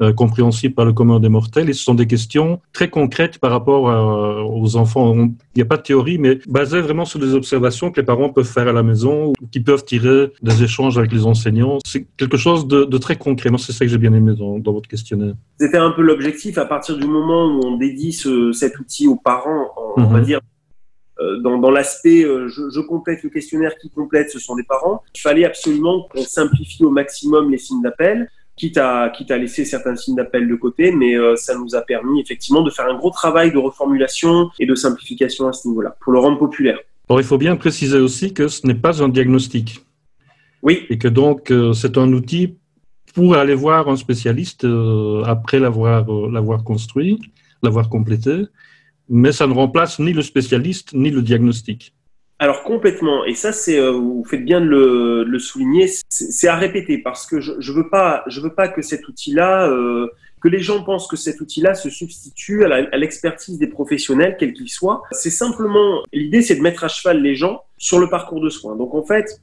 euh, 0.00 0.12
compréhensibles 0.12 0.74
par 0.74 0.84
le 0.84 0.92
commun 0.92 1.20
des 1.20 1.28
mortels. 1.28 1.68
Et 1.70 1.72
ce 1.72 1.84
sont 1.84 1.94
des 1.94 2.06
questions 2.06 2.60
très 2.72 2.90
concrètes 2.90 3.38
par 3.38 3.52
rapport 3.52 3.90
à, 3.90 4.44
aux 4.44 4.74
enfants. 4.76 5.14
Il 5.14 5.34
n'y 5.56 5.62
a 5.62 5.66
pas 5.66 5.76
de 5.76 5.82
théorie, 5.82 6.18
mais 6.18 6.40
basées 6.48 6.80
vraiment 6.80 7.04
sur 7.04 7.20
des 7.20 7.32
observations 7.34 7.92
que 7.92 8.00
les 8.00 8.06
parents 8.06 8.28
peuvent 8.28 8.44
faire 8.44 8.66
à 8.66 8.72
la 8.72 8.82
maison 8.82 9.32
ou 9.40 9.46
qui 9.52 9.60
peuvent 9.60 9.84
tirer 9.84 10.32
des 10.42 10.64
échanges 10.64 10.98
avec 10.98 11.12
les 11.12 11.26
enseignants. 11.26 11.78
C'est 11.86 12.06
quelque 12.16 12.36
chose 12.36 12.66
de, 12.66 12.84
de, 12.84 12.98
très 12.98 13.16
concret. 13.16 13.50
Moi, 13.50 13.58
c'est 13.60 13.72
ça 13.72 13.84
que 13.84 13.90
j'ai 13.90 13.98
bien 13.98 14.12
aimé 14.12 14.34
dans, 14.36 14.58
dans 14.58 14.72
votre 14.72 14.88
questionnaire. 14.88 15.34
C'était 15.60 15.78
un 15.78 15.92
peu 15.92 16.02
l'objectif 16.02 16.58
à 16.58 16.64
partir 16.64 16.96
du 16.96 17.06
moment 17.06 17.46
où 17.46 17.60
on 17.64 17.76
dédie 17.76 18.12
ce, 18.12 18.50
cet 18.50 18.78
outil 18.80 19.06
aux 19.06 19.16
parents, 19.16 19.68
on, 19.96 20.00
mm 20.00 20.04
-hmm. 20.04 20.12
va 20.12 20.20
dire 20.20 20.40
euh, 21.20 21.40
dans, 21.44 21.58
dans 21.58 21.70
l'aspect 21.70 22.24
euh, 22.24 22.48
je, 22.48 22.62
je, 22.74 22.80
complète 22.80 23.22
le 23.22 23.30
questionnaire 23.30 23.74
qui 23.80 23.88
complète, 23.88 24.28
ce 24.30 24.40
sont 24.40 24.56
les 24.56 24.64
parents. 24.64 25.02
Il 25.14 25.20
fallait 25.20 25.44
absolument 25.44 26.08
qu'on 26.10 26.22
simplifie 26.22 26.84
au 26.84 26.90
maximum 26.90 27.44
les 27.52 27.58
signes 27.58 27.82
d'appel 27.82 28.28
quitte 28.56 28.78
à, 28.78 29.10
quitte 29.10 29.30
à 29.30 29.38
laisser 29.38 29.64
certains 29.64 29.96
signes 29.96 30.16
d'appel 30.16 30.48
de 30.48 30.54
côté, 30.54 30.92
mais 30.92 31.16
euh, 31.16 31.36
ça 31.36 31.56
nous 31.58 31.74
a 31.74 31.82
permis 31.82 32.20
effectivement 32.20 32.62
de 32.62 32.70
faire 32.70 32.86
un 32.86 32.96
gros 32.96 33.10
travail 33.10 33.52
de 33.52 33.58
reformulation 33.58 34.50
et 34.58 34.66
de 34.66 34.74
simplification 34.74 35.48
à 35.48 35.52
ce 35.52 35.68
niveau-là, 35.68 35.96
pour 36.00 36.12
le 36.12 36.18
rendre 36.18 36.38
populaire. 36.38 36.78
Alors, 37.08 37.20
il 37.20 37.26
faut 37.26 37.38
bien 37.38 37.56
préciser 37.56 37.98
aussi 37.98 38.32
que 38.32 38.48
ce 38.48 38.66
n'est 38.66 38.74
pas 38.74 39.02
un 39.02 39.08
diagnostic. 39.08 39.84
Oui. 40.62 40.86
Et 40.88 40.98
que 40.98 41.08
donc, 41.08 41.50
euh, 41.50 41.72
c'est 41.72 41.98
un 41.98 42.10
outil 42.12 42.56
pour 43.14 43.36
aller 43.36 43.54
voir 43.54 43.88
un 43.88 43.96
spécialiste 43.96 44.64
euh, 44.64 45.22
après 45.24 45.58
l'avoir 45.60 46.04
l'avoir 46.30 46.64
construit, 46.64 47.20
l'avoir 47.62 47.88
complété, 47.88 48.46
mais 49.08 49.30
ça 49.30 49.46
ne 49.46 49.52
remplace 49.52 49.98
ni 49.98 50.12
le 50.12 50.22
spécialiste 50.22 50.94
ni 50.94 51.10
le 51.10 51.22
diagnostic. 51.22 51.94
Alors 52.40 52.64
complètement, 52.64 53.24
et 53.24 53.34
ça 53.34 53.52
c'est, 53.52 53.78
euh, 53.78 53.92
vous 53.92 54.24
faites 54.28 54.44
bien 54.44 54.60
de 54.60 54.66
le, 54.66 55.24
de 55.24 55.30
le 55.30 55.38
souligner, 55.38 55.88
c'est 56.08 56.48
à 56.48 56.56
répéter 56.56 56.98
parce 56.98 57.26
que 57.26 57.40
je, 57.40 57.52
je 57.60 57.72
veux 57.72 57.88
pas, 57.88 58.24
je 58.26 58.40
veux 58.40 58.52
pas 58.52 58.66
que 58.66 58.82
cet 58.82 59.06
outil-là, 59.06 59.68
euh, 59.68 60.08
que 60.42 60.48
les 60.48 60.58
gens 60.58 60.82
pensent 60.82 61.06
que 61.06 61.16
cet 61.16 61.40
outil-là 61.40 61.74
se 61.74 61.88
substitue 61.90 62.64
à 62.64 62.96
l'expertise 62.96 63.56
des 63.58 63.68
professionnels, 63.68 64.36
quels 64.38 64.52
qu'ils 64.52 64.68
soient. 64.68 65.02
C'est 65.12 65.30
simplement, 65.30 66.02
l'idée 66.12 66.42
c'est 66.42 66.56
de 66.56 66.60
mettre 66.60 66.82
à 66.82 66.88
cheval 66.88 67.22
les 67.22 67.36
gens 67.36 67.62
sur 67.78 68.00
le 68.00 68.10
parcours 68.10 68.40
de 68.40 68.50
soins. 68.50 68.74
Donc 68.74 68.94
en 68.94 69.04
fait, 69.04 69.40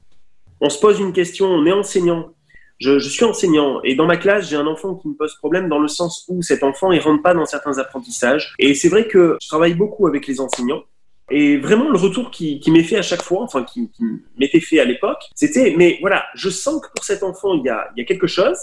on 0.60 0.70
se 0.70 0.80
pose 0.80 1.00
une 1.00 1.14
question, 1.14 1.48
on 1.48 1.66
est 1.66 1.72
enseignant, 1.72 2.34
je, 2.78 3.00
je, 3.00 3.10
suis 3.10 3.24
enseignant 3.24 3.82
et 3.84 3.96
dans 3.96 4.06
ma 4.06 4.18
classe, 4.18 4.50
j'ai 4.50 4.58
un 4.58 4.68
enfant 4.68 4.96
qui 4.96 5.08
me 5.08 5.14
pose 5.14 5.34
problème 5.36 5.70
dans 5.70 5.80
le 5.80 5.88
sens 5.88 6.26
où 6.28 6.42
cet 6.42 6.62
enfant, 6.62 6.92
il 6.92 7.00
rentre 7.00 7.24
pas 7.24 7.34
dans 7.34 7.46
certains 7.46 7.78
apprentissages. 7.78 8.54
Et 8.60 8.76
c'est 8.76 8.90
vrai 8.90 9.08
que 9.08 9.38
je 9.42 9.48
travaille 9.48 9.76
beaucoup 9.76 10.08
avec 10.08 10.28
les 10.28 10.42
enseignants 10.42 10.84
et 11.30 11.58
vraiment, 11.58 11.90
le 11.90 11.98
retour 11.98 12.32
qui, 12.32 12.62
m'est 12.68 12.84
fait 12.84 12.98
à 12.98 13.02
chaque 13.02 13.22
fois, 13.22 13.44
enfin, 13.44 13.64
qui, 13.64 13.90
m'était 14.38 14.60
fait 14.60 14.80
à 14.80 14.86
l'époque, 14.86 15.30
c'était, 15.36 15.76
mais 15.78 15.98
voilà, 16.02 16.26
je 16.36 16.50
sens 16.50 16.82
que 16.82 16.88
pour 16.94 17.06
cet 17.06 17.24
enfant, 17.24 17.54
il 17.54 17.64
y 17.64 17.70
a, 17.70 17.90
il 17.96 18.00
y 18.00 18.04
a 18.04 18.06
quelque 18.06 18.28
chose, 18.28 18.58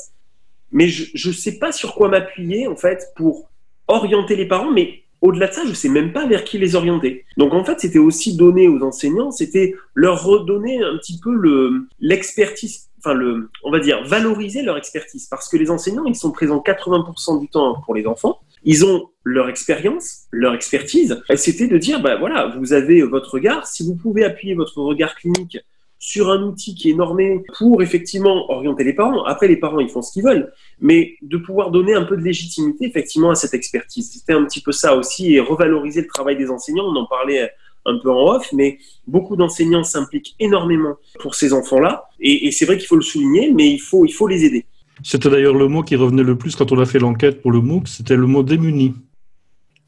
mais 0.70 0.88
je 0.88 1.28
ne 1.28 1.34
sais 1.34 1.58
pas 1.58 1.72
sur 1.72 1.94
quoi 1.94 2.08
m'appuyer, 2.08 2.66
en 2.66 2.76
fait, 2.76 3.12
pour 3.16 3.48
orienter 3.86 4.36
les 4.36 4.46
parents, 4.46 4.70
mais 4.70 5.02
au-delà 5.20 5.48
de 5.48 5.52
ça, 5.52 5.62
je 5.66 5.72
sais 5.72 5.88
même 5.88 6.12
pas 6.12 6.26
vers 6.26 6.44
qui 6.44 6.58
les 6.58 6.76
orienter. 6.76 7.24
Donc 7.36 7.52
en 7.52 7.64
fait, 7.64 7.80
c'était 7.80 7.98
aussi 7.98 8.36
donner 8.36 8.68
aux 8.68 8.82
enseignants, 8.82 9.30
c'était 9.30 9.74
leur 9.94 10.22
redonner 10.22 10.82
un 10.82 10.96
petit 10.98 11.18
peu 11.18 11.34
le 11.34 11.86
l'expertise, 11.98 12.88
enfin 12.98 13.14
le, 13.14 13.50
on 13.64 13.70
va 13.70 13.80
dire 13.80 14.04
valoriser 14.04 14.62
leur 14.62 14.76
expertise, 14.76 15.26
parce 15.26 15.48
que 15.48 15.56
les 15.56 15.70
enseignants, 15.70 16.04
ils 16.04 16.14
sont 16.14 16.30
présents 16.30 16.62
80% 16.64 17.40
du 17.40 17.48
temps 17.48 17.80
pour 17.84 17.94
les 17.94 18.06
enfants, 18.06 18.40
ils 18.68 18.84
ont 18.84 19.08
leur 19.24 19.48
expérience, 19.48 20.26
leur 20.30 20.54
expertise. 20.54 21.22
C'était 21.36 21.68
de 21.68 21.78
dire, 21.78 22.02
bah 22.02 22.16
voilà, 22.16 22.54
vous 22.58 22.74
avez 22.74 23.00
votre 23.00 23.32
regard. 23.32 23.66
Si 23.66 23.82
vous 23.82 23.96
pouvez 23.96 24.24
appuyer 24.24 24.54
votre 24.54 24.82
regard 24.82 25.16
clinique 25.16 25.56
sur 25.98 26.30
un 26.30 26.42
outil 26.42 26.74
qui 26.74 26.90
est 26.90 26.94
normé 26.94 27.42
pour 27.56 27.82
effectivement 27.82 28.50
orienter 28.50 28.84
les 28.84 28.92
parents. 28.92 29.24
Après, 29.24 29.48
les 29.48 29.56
parents, 29.56 29.80
ils 29.80 29.88
font 29.88 30.02
ce 30.02 30.12
qu'ils 30.12 30.22
veulent, 30.22 30.52
mais 30.80 31.14
de 31.22 31.38
pouvoir 31.38 31.70
donner 31.70 31.94
un 31.94 32.04
peu 32.04 32.18
de 32.18 32.22
légitimité 32.22 32.84
effectivement 32.84 33.30
à 33.30 33.34
cette 33.36 33.54
expertise. 33.54 34.12
C'était 34.12 34.34
un 34.34 34.44
petit 34.44 34.60
peu 34.60 34.72
ça 34.72 34.94
aussi 34.94 35.34
et 35.34 35.40
revaloriser 35.40 36.02
le 36.02 36.06
travail 36.06 36.36
des 36.36 36.50
enseignants. 36.50 36.84
On 36.84 36.96
en 36.96 37.06
parlait 37.06 37.50
un 37.86 37.98
peu 37.98 38.10
en 38.10 38.34
off, 38.34 38.52
mais 38.52 38.78
beaucoup 39.06 39.34
d'enseignants 39.34 39.82
s'impliquent 39.82 40.36
énormément 40.38 40.96
pour 41.20 41.34
ces 41.34 41.54
enfants-là. 41.54 42.04
Et, 42.20 42.50
c'est 42.50 42.66
vrai 42.66 42.76
qu'il 42.76 42.86
faut 42.86 42.96
le 42.96 43.02
souligner, 43.02 43.50
mais 43.50 43.70
il 43.70 43.78
faut, 43.78 44.04
il 44.04 44.12
faut 44.12 44.28
les 44.28 44.44
aider. 44.44 44.66
C'était 45.02 45.30
d'ailleurs 45.30 45.54
le 45.54 45.68
mot 45.68 45.82
qui 45.82 45.96
revenait 45.96 46.22
le 46.22 46.36
plus 46.36 46.56
quand 46.56 46.72
on 46.72 46.78
a 46.78 46.86
fait 46.86 46.98
l'enquête 46.98 47.40
pour 47.42 47.52
le 47.52 47.60
MOOC, 47.60 47.88
c'était 47.88 48.16
le 48.16 48.26
mot 48.26 48.42
démuni. 48.42 48.94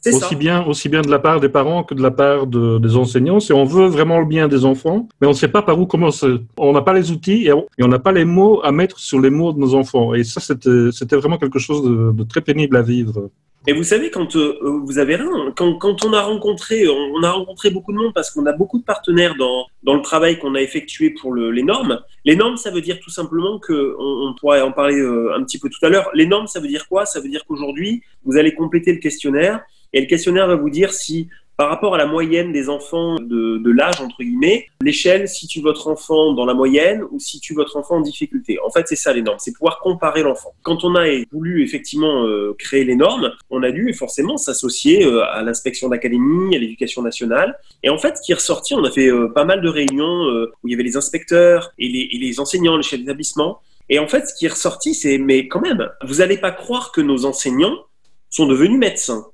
Aussi 0.07 0.37
bien, 0.37 0.65
aussi 0.65 0.89
bien 0.89 1.03
de 1.03 1.11
la 1.11 1.19
part 1.19 1.41
des 1.41 1.51
parents 1.51 1.85
que 1.85 1.95
de 1.95 2.03
la 2.03 2.11
part 2.11 2.47
des 2.47 2.97
enseignants. 2.97 3.41
Si 3.41 3.53
on 3.53 3.65
veut 3.65 3.87
vraiment 3.87 4.19
le 4.19 4.25
bien 4.25 4.49
des 4.49 4.65
enfants, 4.65 5.09
mais 5.21 5.27
on 5.27 5.31
ne 5.31 5.37
sait 5.37 5.49
pas 5.49 5.63
par 5.63 5.79
où 5.79 5.87
commencer. 5.87 6.37
On 6.57 6.73
n'a 6.73 6.83
pas 6.83 6.95
les 6.95 7.11
outils 7.11 7.47
et 7.47 7.53
on 7.53 7.89
n'a 7.89 7.99
pas 7.99 8.13
les 8.13 8.25
mots 8.25 8.61
à 8.63 8.73
mettre 8.73 8.99
sur 8.99 9.21
les 9.21 9.31
mots 9.31 9.53
de 9.53 9.59
nos 9.59 9.75
enfants. 9.75 10.15
Et 10.15 10.25
ça, 10.25 10.41
c'était 10.41 11.17
vraiment 11.17 11.39
quelque 11.39 11.59
chose 11.59 11.83
de 11.85 12.25
très 12.25 12.41
pénible 12.41 12.77
à 12.77 12.83
vivre. 12.83 13.31
Et 13.67 13.75
vous 13.75 13.85
savez, 13.85 14.11
quand 14.11 14.37
euh, 14.37 14.59
vous 14.85 14.99
avez 14.99 15.17
rien, 15.17 15.53
quand, 15.55 15.75
quand, 15.75 16.03
on 16.07 16.15
a 16.15 16.23
rencontré, 16.23 16.89
on, 16.89 17.23
a 17.23 17.31
rencontré 17.31 17.71
beaucoup 17.71 17.93
de 17.93 17.99
monde 17.99 18.15
parce 18.15 18.31
qu'on 18.31 18.47
a 18.47 18.53
beaucoup 18.53 18.79
de 18.79 18.85
partenaires 18.85 19.35
dans, 19.37 19.67
dans 19.83 19.95
le 19.95 20.01
travail 20.01 20.39
qu'on 20.39 20.55
a 20.55 20.63
effectué 20.63 21.11
pour 21.11 21.33
le, 21.33 21.51
les 21.51 21.63
normes. 21.63 22.01
Les 22.25 22.37
normes, 22.37 22.57
ça 22.57 22.71
veut 22.71 22.81
dire 22.81 22.99
tout 23.01 23.11
simplement 23.11 23.59
que, 23.59 23.97
on, 23.99 24.31
on 24.31 24.35
pourrait 24.35 24.63
en 24.63 24.73
parler 24.73 24.99
euh, 24.99 25.35
un 25.37 25.45
petit 25.45 25.59
peu 25.59 25.69
tout 25.69 25.85
à 25.85 25.91
l'heure. 25.91 26.09
Les 26.15 26.25
normes, 26.25 26.47
ça 26.47 26.59
veut 26.59 26.69
dire 26.69 26.89
quoi? 26.89 27.05
Ça 27.05 27.21
veut 27.21 27.29
dire 27.29 27.45
qu'aujourd'hui, 27.47 28.03
vous 28.25 28.39
allez 28.39 28.55
compléter 28.55 28.95
le 28.95 28.99
questionnaire 28.99 29.61
et 29.93 30.01
le 30.01 30.07
questionnaire 30.07 30.47
va 30.47 30.57
vous 30.57 30.71
dire 30.71 30.93
si 30.93 31.29
par 31.61 31.69
rapport 31.69 31.95
à 31.95 31.99
la 31.99 32.07
moyenne 32.07 32.53
des 32.53 32.71
enfants 32.71 33.17
de, 33.17 33.59
de 33.59 33.71
l'âge, 33.71 34.01
entre 34.01 34.23
guillemets, 34.23 34.69
l'échelle 34.81 35.29
situe 35.29 35.61
votre 35.61 35.89
enfant 35.89 36.33
dans 36.33 36.47
la 36.47 36.55
moyenne 36.55 37.05
ou 37.11 37.21
situe 37.21 37.53
votre 37.53 37.77
enfant 37.77 37.97
en 37.97 38.01
difficulté. 38.01 38.59
En 38.65 38.71
fait, 38.71 38.89
c'est 38.89 38.97
ça 38.97 39.13
les 39.13 39.21
normes, 39.21 39.37
c'est 39.39 39.53
pouvoir 39.53 39.79
comparer 39.81 40.23
l'enfant. 40.23 40.55
Quand 40.63 40.85
on 40.85 40.95
a 40.95 41.05
voulu 41.31 41.63
effectivement 41.63 42.25
euh, 42.25 42.57
créer 42.59 42.85
les 42.85 42.97
normes, 42.97 43.31
on 43.51 43.63
a 43.63 43.73
dû 43.73 43.93
forcément 43.93 44.39
s'associer 44.39 45.05
euh, 45.05 45.23
à 45.35 45.43
l'inspection 45.43 45.91
d'académie, 45.91 46.57
à 46.57 46.59
l'éducation 46.59 47.03
nationale. 47.03 47.59
Et 47.83 47.91
en 47.91 47.99
fait, 47.99 48.17
ce 48.17 48.23
qui 48.23 48.33
est 48.33 48.37
ressorti, 48.37 48.73
on 48.73 48.83
a 48.83 48.91
fait 48.91 49.09
euh, 49.09 49.29
pas 49.29 49.45
mal 49.45 49.61
de 49.61 49.69
réunions 49.69 50.31
où 50.63 50.69
il 50.69 50.71
y 50.71 50.75
avait 50.75 50.83
les 50.83 50.97
inspecteurs 50.97 51.73
et 51.79 51.89
les, 51.89 52.09
et 52.11 52.17
les 52.17 52.41
enseignants, 52.41 52.79
les 52.79 52.83
chefs 52.83 53.01
d'établissement. 53.01 53.61
Et 53.91 53.99
en 53.99 54.09
fait, 54.09 54.27
ce 54.27 54.35
qui 54.35 54.47
est 54.47 54.49
ressorti, 54.49 54.95
c'est 54.95 55.19
mais 55.19 55.47
quand 55.47 55.61
même, 55.61 55.91
vous 56.05 56.15
n'allez 56.15 56.39
pas 56.39 56.53
croire 56.53 56.91
que 56.91 57.03
nos 57.03 57.27
enseignants 57.27 57.85
sont 58.31 58.47
devenus 58.47 58.79
médecins. 58.79 59.27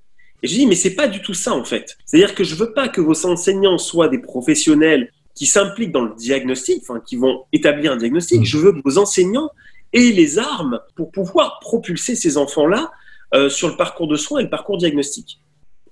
Et 0.43 0.49
je 0.49 0.55
dis, 0.55 0.67
mais 0.67 0.75
c'est 0.75 0.95
pas 0.95 1.09
du 1.09 1.23
tout 1.23 1.35
ça, 1.35 1.53
en 1.55 1.65
fait. 1.65 1.97
C'est-à-dire 2.05 2.35
que 2.35 2.45
je 2.45 2.55
veux 2.55 2.73
pas 2.73 2.89
que 2.89 3.01
vos 3.01 3.27
enseignants 3.27 3.79
soient 3.79 4.09
des 4.09 4.19
professionnels 4.19 5.11
qui 5.35 5.47
s'impliquent 5.47 5.93
dans 5.93 6.05
le 6.05 6.15
diagnostic, 6.15 6.83
enfin, 6.83 7.01
qui 7.01 7.17
vont 7.17 7.45
établir 7.53 7.93
un 7.93 7.97
diagnostic. 7.97 8.41
Mmh. 8.41 8.45
Je 8.45 8.59
veux 8.59 8.73
que 8.73 8.81
vos 8.85 8.99
enseignants 8.99 9.51
aient 9.93 10.13
les 10.13 10.39
armes 10.39 10.81
pour 10.95 11.11
pouvoir 11.11 11.59
propulser 11.61 12.15
ces 12.15 12.37
enfants-là 12.37 12.91
euh, 13.35 13.49
sur 13.49 13.69
le 13.69 13.77
parcours 13.77 14.09
de 14.09 14.17
soins 14.17 14.41
et 14.41 14.45
le 14.45 14.51
parcours 14.51 14.79
diagnostique. 14.79 15.41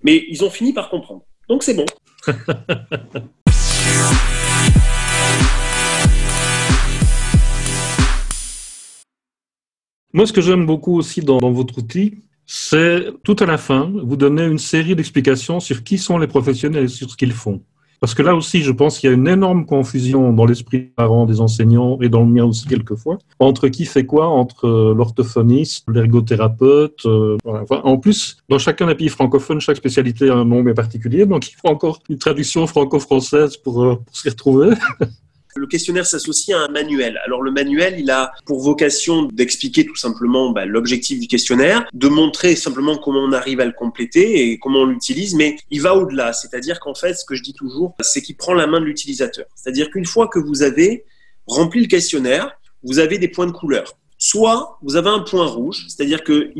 Mais 0.02 0.24
ils 0.28 0.44
ont 0.44 0.50
fini 0.50 0.72
par 0.72 0.90
comprendre. 0.90 1.22
Donc 1.48 1.62
c'est 1.62 1.74
bon. 1.74 1.86
Moi, 10.12 10.26
ce 10.26 10.32
que 10.32 10.40
j'aime 10.40 10.64
beaucoup 10.64 10.96
aussi 10.96 11.22
dans, 11.22 11.38
dans 11.38 11.50
votre 11.50 11.78
outil, 11.78 12.22
c'est 12.46 13.06
tout 13.22 13.36
à 13.40 13.46
la 13.46 13.58
fin, 13.58 13.90
vous 14.02 14.16
donnez 14.16 14.44
une 14.44 14.58
série 14.58 14.94
d'explications 14.94 15.60
sur 15.60 15.82
qui 15.82 15.98
sont 15.98 16.18
les 16.18 16.26
professionnels 16.26 16.84
et 16.84 16.88
sur 16.88 17.10
ce 17.10 17.16
qu'ils 17.16 17.32
font. 17.32 17.62
Parce 18.00 18.12
que 18.12 18.20
là 18.20 18.34
aussi, 18.34 18.60
je 18.62 18.70
pense 18.70 18.98
qu'il 18.98 19.08
y 19.08 19.12
a 19.12 19.16
une 19.16 19.28
énorme 19.28 19.64
confusion 19.64 20.34
dans 20.34 20.44
l'esprit 20.44 20.78
des 20.78 20.92
parents, 20.94 21.24
des 21.24 21.40
enseignants 21.40 21.98
et 22.02 22.10
dans 22.10 22.20
le 22.20 22.26
mien 22.26 22.44
aussi 22.44 22.66
quelquefois, 22.66 23.16
entre 23.38 23.68
qui 23.68 23.86
fait 23.86 24.04
quoi, 24.04 24.26
entre 24.26 24.66
euh, 24.66 24.94
l'orthophoniste, 24.94 25.86
l'ergothérapeute. 25.88 27.06
Euh, 27.06 27.38
en 27.70 27.96
plus, 27.96 28.36
dans 28.50 28.58
chacun 28.58 28.88
des 28.88 28.94
pays 28.94 29.08
francophones, 29.08 29.60
chaque 29.60 29.78
spécialité 29.78 30.28
a 30.28 30.34
un 30.34 30.44
nom 30.44 30.62
bien 30.62 30.74
particulier, 30.74 31.24
donc 31.24 31.48
il 31.48 31.54
faut 31.54 31.68
encore 31.68 32.00
une 32.10 32.18
traduction 32.18 32.66
franco-française 32.66 33.56
pour, 33.56 33.82
euh, 33.82 33.96
pour 33.96 34.14
s'y 34.14 34.28
retrouver. 34.28 34.74
Le 35.56 35.66
questionnaire 35.68 36.04
s'associe 36.04 36.56
à 36.56 36.62
un 36.62 36.68
manuel. 36.68 37.20
Alors 37.24 37.40
le 37.40 37.52
manuel, 37.52 37.96
il 37.98 38.10
a 38.10 38.32
pour 38.44 38.60
vocation 38.60 39.22
d'expliquer 39.22 39.86
tout 39.86 39.94
simplement 39.94 40.50
bah, 40.50 40.66
l'objectif 40.66 41.20
du 41.20 41.28
questionnaire, 41.28 41.86
de 41.92 42.08
montrer 42.08 42.56
simplement 42.56 42.96
comment 42.96 43.20
on 43.20 43.32
arrive 43.32 43.60
à 43.60 43.64
le 43.64 43.72
compléter 43.72 44.50
et 44.50 44.58
comment 44.58 44.80
on 44.80 44.86
l'utilise, 44.86 45.36
mais 45.36 45.56
il 45.70 45.80
va 45.80 45.94
au-delà. 45.94 46.32
C'est-à-dire 46.32 46.80
qu'en 46.80 46.94
fait, 46.94 47.14
ce 47.14 47.24
que 47.24 47.36
je 47.36 47.42
dis 47.42 47.54
toujours, 47.54 47.94
c'est 48.00 48.20
qu'il 48.20 48.36
prend 48.36 48.54
la 48.54 48.66
main 48.66 48.80
de 48.80 48.84
l'utilisateur. 48.84 49.46
C'est-à-dire 49.54 49.90
qu'une 49.90 50.06
fois 50.06 50.26
que 50.26 50.40
vous 50.40 50.62
avez 50.62 51.04
rempli 51.46 51.82
le 51.82 51.86
questionnaire, 51.86 52.58
vous 52.82 52.98
avez 52.98 53.18
des 53.18 53.28
points 53.28 53.46
de 53.46 53.52
couleur. 53.52 53.96
Soit 54.18 54.78
vous 54.82 54.96
avez 54.96 55.10
un 55.10 55.20
point 55.20 55.46
rouge, 55.46 55.86
c'est-à-dire 55.88 56.24
que 56.24 56.50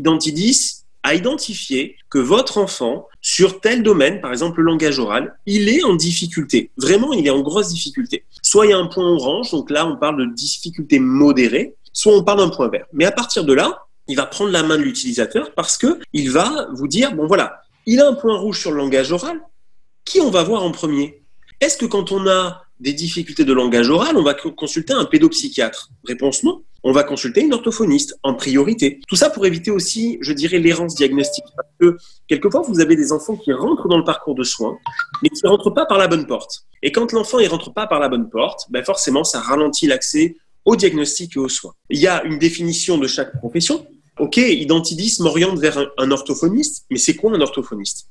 à 1.05 1.13
identifier 1.13 1.97
que 2.09 2.17
votre 2.17 2.57
enfant, 2.57 3.07
sur 3.21 3.61
tel 3.61 3.83
domaine, 3.83 4.21
par 4.21 4.31
exemple 4.31 4.59
le 4.59 4.65
langage 4.65 4.97
oral, 4.97 5.37
il 5.45 5.69
est 5.69 5.83
en 5.83 5.95
difficulté. 5.95 6.71
Vraiment, 6.77 7.13
il 7.13 7.27
est 7.27 7.29
en 7.29 7.41
grosse 7.41 7.69
difficulté. 7.69 8.25
Soit 8.41 8.65
il 8.65 8.69
y 8.71 8.73
a 8.73 8.79
un 8.79 8.87
point 8.87 9.07
orange, 9.07 9.51
donc 9.51 9.69
là 9.69 9.85
on 9.85 9.97
parle 9.97 10.17
de 10.17 10.33
difficulté 10.33 10.97
modérée, 10.97 11.75
soit 11.93 12.11
on 12.11 12.23
parle 12.23 12.39
d'un 12.39 12.49
point 12.49 12.69
vert. 12.69 12.87
Mais 12.91 13.05
à 13.05 13.11
partir 13.11 13.43
de 13.43 13.53
là, 13.53 13.83
il 14.07 14.15
va 14.15 14.25
prendre 14.25 14.49
la 14.49 14.63
main 14.63 14.77
de 14.77 14.81
l'utilisateur 14.81 15.53
parce 15.53 15.77
que 15.77 15.99
il 16.11 16.31
va 16.31 16.67
vous 16.73 16.87
dire 16.87 17.13
bon 17.13 17.27
voilà, 17.27 17.61
il 17.85 18.01
a 18.01 18.07
un 18.07 18.13
point 18.13 18.35
rouge 18.39 18.59
sur 18.59 18.71
le 18.71 18.77
langage 18.77 19.11
oral. 19.11 19.39
Qui 20.05 20.21
on 20.21 20.31
va 20.31 20.41
voir 20.41 20.63
en 20.63 20.71
premier? 20.71 21.21
Est-ce 21.61 21.77
que 21.77 21.85
quand 21.85 22.11
on 22.11 22.27
a 22.27 22.63
des 22.79 22.93
difficultés 22.93 23.45
de 23.45 23.53
langage 23.53 23.89
oral, 23.91 24.17
on 24.17 24.23
va 24.23 24.33
consulter 24.33 24.93
un 24.93 25.05
pédopsychiatre? 25.05 25.91
Réponse 26.03 26.43
non 26.43 26.63
on 26.87 26.91
va 26.91 27.03
consulter 27.03 27.41
une 27.41 27.51
orthophoniste 27.51 28.15
en 28.21 28.35
priorité. 28.35 28.99
Tout 29.07 29.15
ça 29.15 29.31
pour 29.31 29.47
éviter 29.47 29.71
aussi, 29.71 30.19
je 30.21 30.31
dirais, 30.31 30.59
l'errance 30.59 30.93
diagnostique. 30.93 31.43
Parce 31.55 31.67
que 31.79 31.97
quelquefois, 32.27 32.61
vous 32.61 32.79
avez 32.79 32.95
des 32.95 33.11
enfants 33.11 33.35
qui 33.35 33.51
rentrent 33.51 33.87
dans 33.87 33.97
le 33.97 34.03
parcours 34.03 34.35
de 34.35 34.43
soins, 34.43 34.77
mais 35.23 35.29
qui 35.29 35.41
ne 35.43 35.49
rentrent 35.49 35.71
pas 35.71 35.87
par 35.87 35.97
la 35.97 36.07
bonne 36.07 36.27
porte. 36.27 36.67
Et 36.83 36.91
quand 36.91 37.11
l'enfant 37.11 37.39
ne 37.39 37.47
rentre 37.47 37.73
pas 37.73 37.87
par 37.87 37.99
la 37.99 38.07
bonne 38.07 38.29
porte, 38.29 38.67
ben 38.69 38.85
forcément, 38.85 39.23
ça 39.23 39.39
ralentit 39.39 39.87
l'accès 39.87 40.35
au 40.63 40.75
diagnostic 40.75 41.35
et 41.35 41.39
aux 41.39 41.49
soins. 41.49 41.73
Il 41.89 41.97
y 41.97 42.05
a 42.05 42.23
une 42.23 42.37
définition 42.37 42.99
de 42.99 43.07
chaque 43.07 43.35
profession. 43.39 43.87
Ok, 44.19 44.37
Identidis 44.37 45.17
m'oriente 45.21 45.57
vers 45.57 45.83
un, 45.97 46.11
orthophoniste, 46.11 46.85
mais 46.91 46.99
c'est 46.99 47.15
quoi 47.15 47.31
un 47.31 47.41
orthophoniste? 47.41 48.09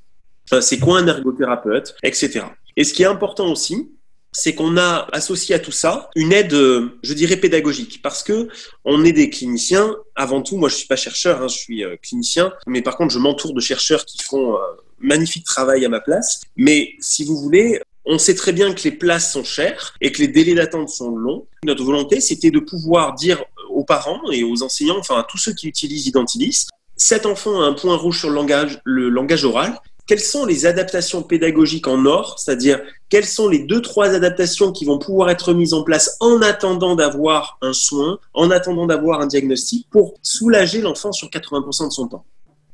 C'est 0.60 0.80
quoi 0.80 0.98
un 0.98 1.06
ergothérapeute, 1.06 1.94
etc. 2.02 2.46
Et 2.76 2.82
ce 2.82 2.92
qui 2.92 3.04
est 3.04 3.06
important 3.06 3.52
aussi, 3.52 3.92
c'est 4.34 4.54
qu'on 4.54 4.76
a 4.76 5.08
associé 5.12 5.54
à 5.54 5.58
tout 5.58 5.72
ça 5.72 6.10
une 6.14 6.32
aide, 6.32 6.52
je 6.52 7.14
dirais, 7.14 7.36
pédagogique, 7.36 8.02
parce 8.02 8.22
que 8.22 8.48
on 8.84 9.04
est 9.04 9.12
des 9.12 9.30
cliniciens. 9.30 9.96
Avant 10.16 10.42
tout, 10.42 10.58
moi, 10.58 10.68
je 10.68 10.74
suis 10.74 10.86
pas 10.86 10.96
chercheur, 10.96 11.40
hein, 11.40 11.48
je 11.48 11.56
suis 11.56 11.84
euh, 11.84 11.96
clinicien, 12.02 12.52
mais 12.66 12.82
par 12.82 12.96
contre, 12.96 13.14
je 13.14 13.18
m'entoure 13.18 13.54
de 13.54 13.60
chercheurs 13.60 14.04
qui 14.04 14.22
font 14.22 14.56
un 14.56 14.76
magnifique 14.98 15.44
travail 15.44 15.84
à 15.84 15.88
ma 15.88 16.00
place. 16.00 16.42
Mais 16.56 16.92
si 17.00 17.24
vous 17.24 17.36
voulez, 17.36 17.80
on 18.04 18.18
sait 18.18 18.34
très 18.34 18.52
bien 18.52 18.74
que 18.74 18.82
les 18.82 18.92
places 18.92 19.32
sont 19.32 19.44
chères 19.44 19.94
et 20.00 20.12
que 20.12 20.20
les 20.20 20.28
délais 20.28 20.54
d'attente 20.54 20.88
sont 20.88 21.16
longs. 21.16 21.46
Notre 21.64 21.84
volonté, 21.84 22.20
c'était 22.20 22.50
de 22.50 22.58
pouvoir 22.58 23.14
dire 23.14 23.42
aux 23.70 23.84
parents 23.84 24.30
et 24.30 24.44
aux 24.44 24.62
enseignants, 24.62 24.98
enfin 24.98 25.18
à 25.18 25.24
tous 25.24 25.38
ceux 25.38 25.52
qui 25.52 25.68
utilisent 25.68 26.06
Identilis, 26.06 26.66
cet 26.96 27.26
enfant 27.26 27.60
a 27.60 27.64
un 27.64 27.72
point 27.72 27.96
rouge 27.96 28.20
sur 28.20 28.28
le 28.28 28.36
langage, 28.36 28.80
le 28.84 29.08
langage 29.08 29.44
oral 29.44 29.78
quelles 30.06 30.20
sont 30.20 30.44
les 30.44 30.66
adaptations 30.66 31.22
pédagogiques 31.22 31.88
en 31.88 32.04
or, 32.04 32.38
c'est-à-dire 32.38 32.80
quelles 33.08 33.24
sont 33.24 33.48
les 33.48 33.60
deux, 33.60 33.80
trois 33.80 34.10
adaptations 34.14 34.72
qui 34.72 34.84
vont 34.84 34.98
pouvoir 34.98 35.30
être 35.30 35.54
mises 35.54 35.72
en 35.72 35.82
place 35.82 36.16
en 36.20 36.42
attendant 36.42 36.94
d'avoir 36.94 37.58
un 37.62 37.72
soin, 37.72 38.18
en 38.34 38.50
attendant 38.50 38.86
d'avoir 38.86 39.20
un 39.20 39.26
diagnostic 39.26 39.88
pour 39.90 40.14
soulager 40.22 40.80
l'enfant 40.80 41.12
sur 41.12 41.28
80% 41.28 41.88
de 41.88 41.92
son 41.92 42.08
temps? 42.08 42.24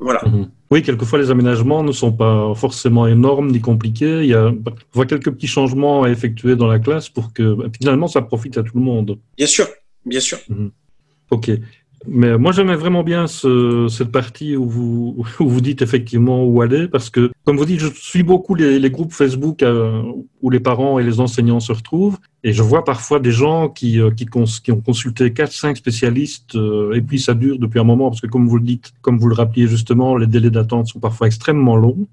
Voilà. 0.00 0.22
Mhm. 0.24 0.50
Oui, 0.70 0.82
quelquefois 0.82 1.18
les 1.18 1.30
aménagements 1.30 1.82
ne 1.82 1.92
sont 1.92 2.12
pas 2.12 2.54
forcément 2.54 3.06
énormes 3.06 3.50
ni 3.50 3.60
compliqués. 3.60 4.20
Il 4.20 4.30
y 4.30 4.34
a 4.34 4.46
on 4.46 4.62
voit 4.92 5.04
quelques 5.04 5.30
petits 5.30 5.46
changements 5.46 6.04
à 6.04 6.08
effectuer 6.08 6.56
dans 6.56 6.66
la 6.66 6.78
classe 6.78 7.08
pour 7.10 7.32
que 7.32 7.56
finalement 7.78 8.08
ça 8.08 8.22
profite 8.22 8.56
à 8.56 8.62
tout 8.62 8.78
le 8.78 8.82
monde. 8.82 9.18
Bien 9.36 9.46
sûr, 9.46 9.68
bien 10.06 10.20
sûr. 10.20 10.38
Mhm. 10.48 10.70
Ok. 11.30 11.50
Mais 12.06 12.38
moi, 12.38 12.52
j'aimais 12.52 12.76
vraiment 12.76 13.02
bien 13.02 13.26
ce, 13.26 13.86
cette 13.88 14.10
partie 14.10 14.56
où 14.56 14.66
vous, 14.66 15.24
où 15.40 15.48
vous 15.48 15.60
dites 15.60 15.82
effectivement 15.82 16.44
où 16.44 16.62
aller, 16.62 16.88
parce 16.88 17.10
que, 17.10 17.30
comme 17.44 17.58
vous 17.58 17.66
dites, 17.66 17.80
je 17.80 17.88
suis 17.94 18.22
beaucoup 18.22 18.54
les, 18.54 18.78
les 18.78 18.90
groupes 18.90 19.12
Facebook 19.12 19.62
euh, 19.62 20.02
où 20.40 20.48
les 20.48 20.60
parents 20.60 20.98
et 20.98 21.04
les 21.04 21.20
enseignants 21.20 21.60
se 21.60 21.72
retrouvent, 21.72 22.18
et 22.42 22.54
je 22.54 22.62
vois 22.62 22.84
parfois 22.84 23.20
des 23.20 23.32
gens 23.32 23.68
qui, 23.68 24.00
euh, 24.00 24.10
qui, 24.10 24.26
qui 24.26 24.72
ont 24.72 24.80
consulté 24.80 25.32
quatre, 25.32 25.52
cinq 25.52 25.76
spécialistes, 25.76 26.54
euh, 26.54 26.94
et 26.94 27.02
puis 27.02 27.18
ça 27.18 27.34
dure 27.34 27.58
depuis 27.58 27.80
un 27.80 27.84
moment, 27.84 28.08
parce 28.08 28.22
que 28.22 28.28
comme 28.28 28.48
vous 28.48 28.56
le 28.56 28.64
dites, 28.64 28.92
comme 29.02 29.18
vous 29.18 29.28
le 29.28 29.34
rappeliez 29.34 29.66
justement, 29.66 30.16
les 30.16 30.26
délais 30.26 30.50
d'attente 30.50 30.88
sont 30.88 31.00
parfois 31.00 31.26
extrêmement 31.26 31.76
longs. 31.76 32.06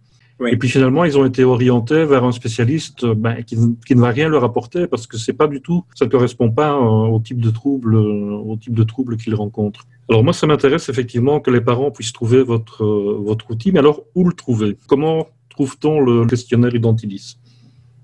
Et 0.45 0.57
puis 0.57 0.69
finalement, 0.69 1.03
ils 1.03 1.17
ont 1.17 1.25
été 1.25 1.43
orientés 1.43 2.05
vers 2.05 2.23
un 2.23 2.31
spécialiste 2.31 3.05
ben, 3.05 3.41
qui, 3.43 3.57
qui, 3.85 3.95
ne 3.95 4.01
va 4.01 4.09
rien 4.09 4.29
leur 4.29 4.43
apporter 4.43 4.85
parce 4.85 5.07
que 5.07 5.17
c'est 5.17 5.33
pas 5.33 5.47
du 5.47 5.61
tout, 5.61 5.83
ça 5.95 6.05
ne 6.05 6.11
correspond 6.11 6.51
pas 6.51 6.73
euh, 6.73 6.79
au 6.79 7.19
type 7.19 7.41
de 7.41 7.49
trouble, 7.49 7.95
euh, 7.95 8.37
au 8.45 8.55
type 8.55 8.75
de 8.75 8.83
trouble 8.83 9.17
qu'ils 9.17 9.33
rencontrent. 9.33 9.85
Alors 10.09 10.23
moi, 10.23 10.33
ça 10.33 10.45
m'intéresse 10.45 10.89
effectivement 10.89 11.39
que 11.39 11.49
les 11.49 11.61
parents 11.61 11.89
puissent 11.89 12.13
trouver 12.13 12.43
votre 12.43 12.83
euh, 12.83 13.17
votre 13.19 13.49
outil, 13.49 13.71
mais 13.71 13.79
alors 13.79 14.03
où 14.13 14.27
le 14.27 14.33
trouver? 14.33 14.77
Comment 14.87 15.27
trouve-t-on 15.49 16.01
le 16.01 16.27
questionnaire 16.27 16.75
Identilis? 16.75 17.37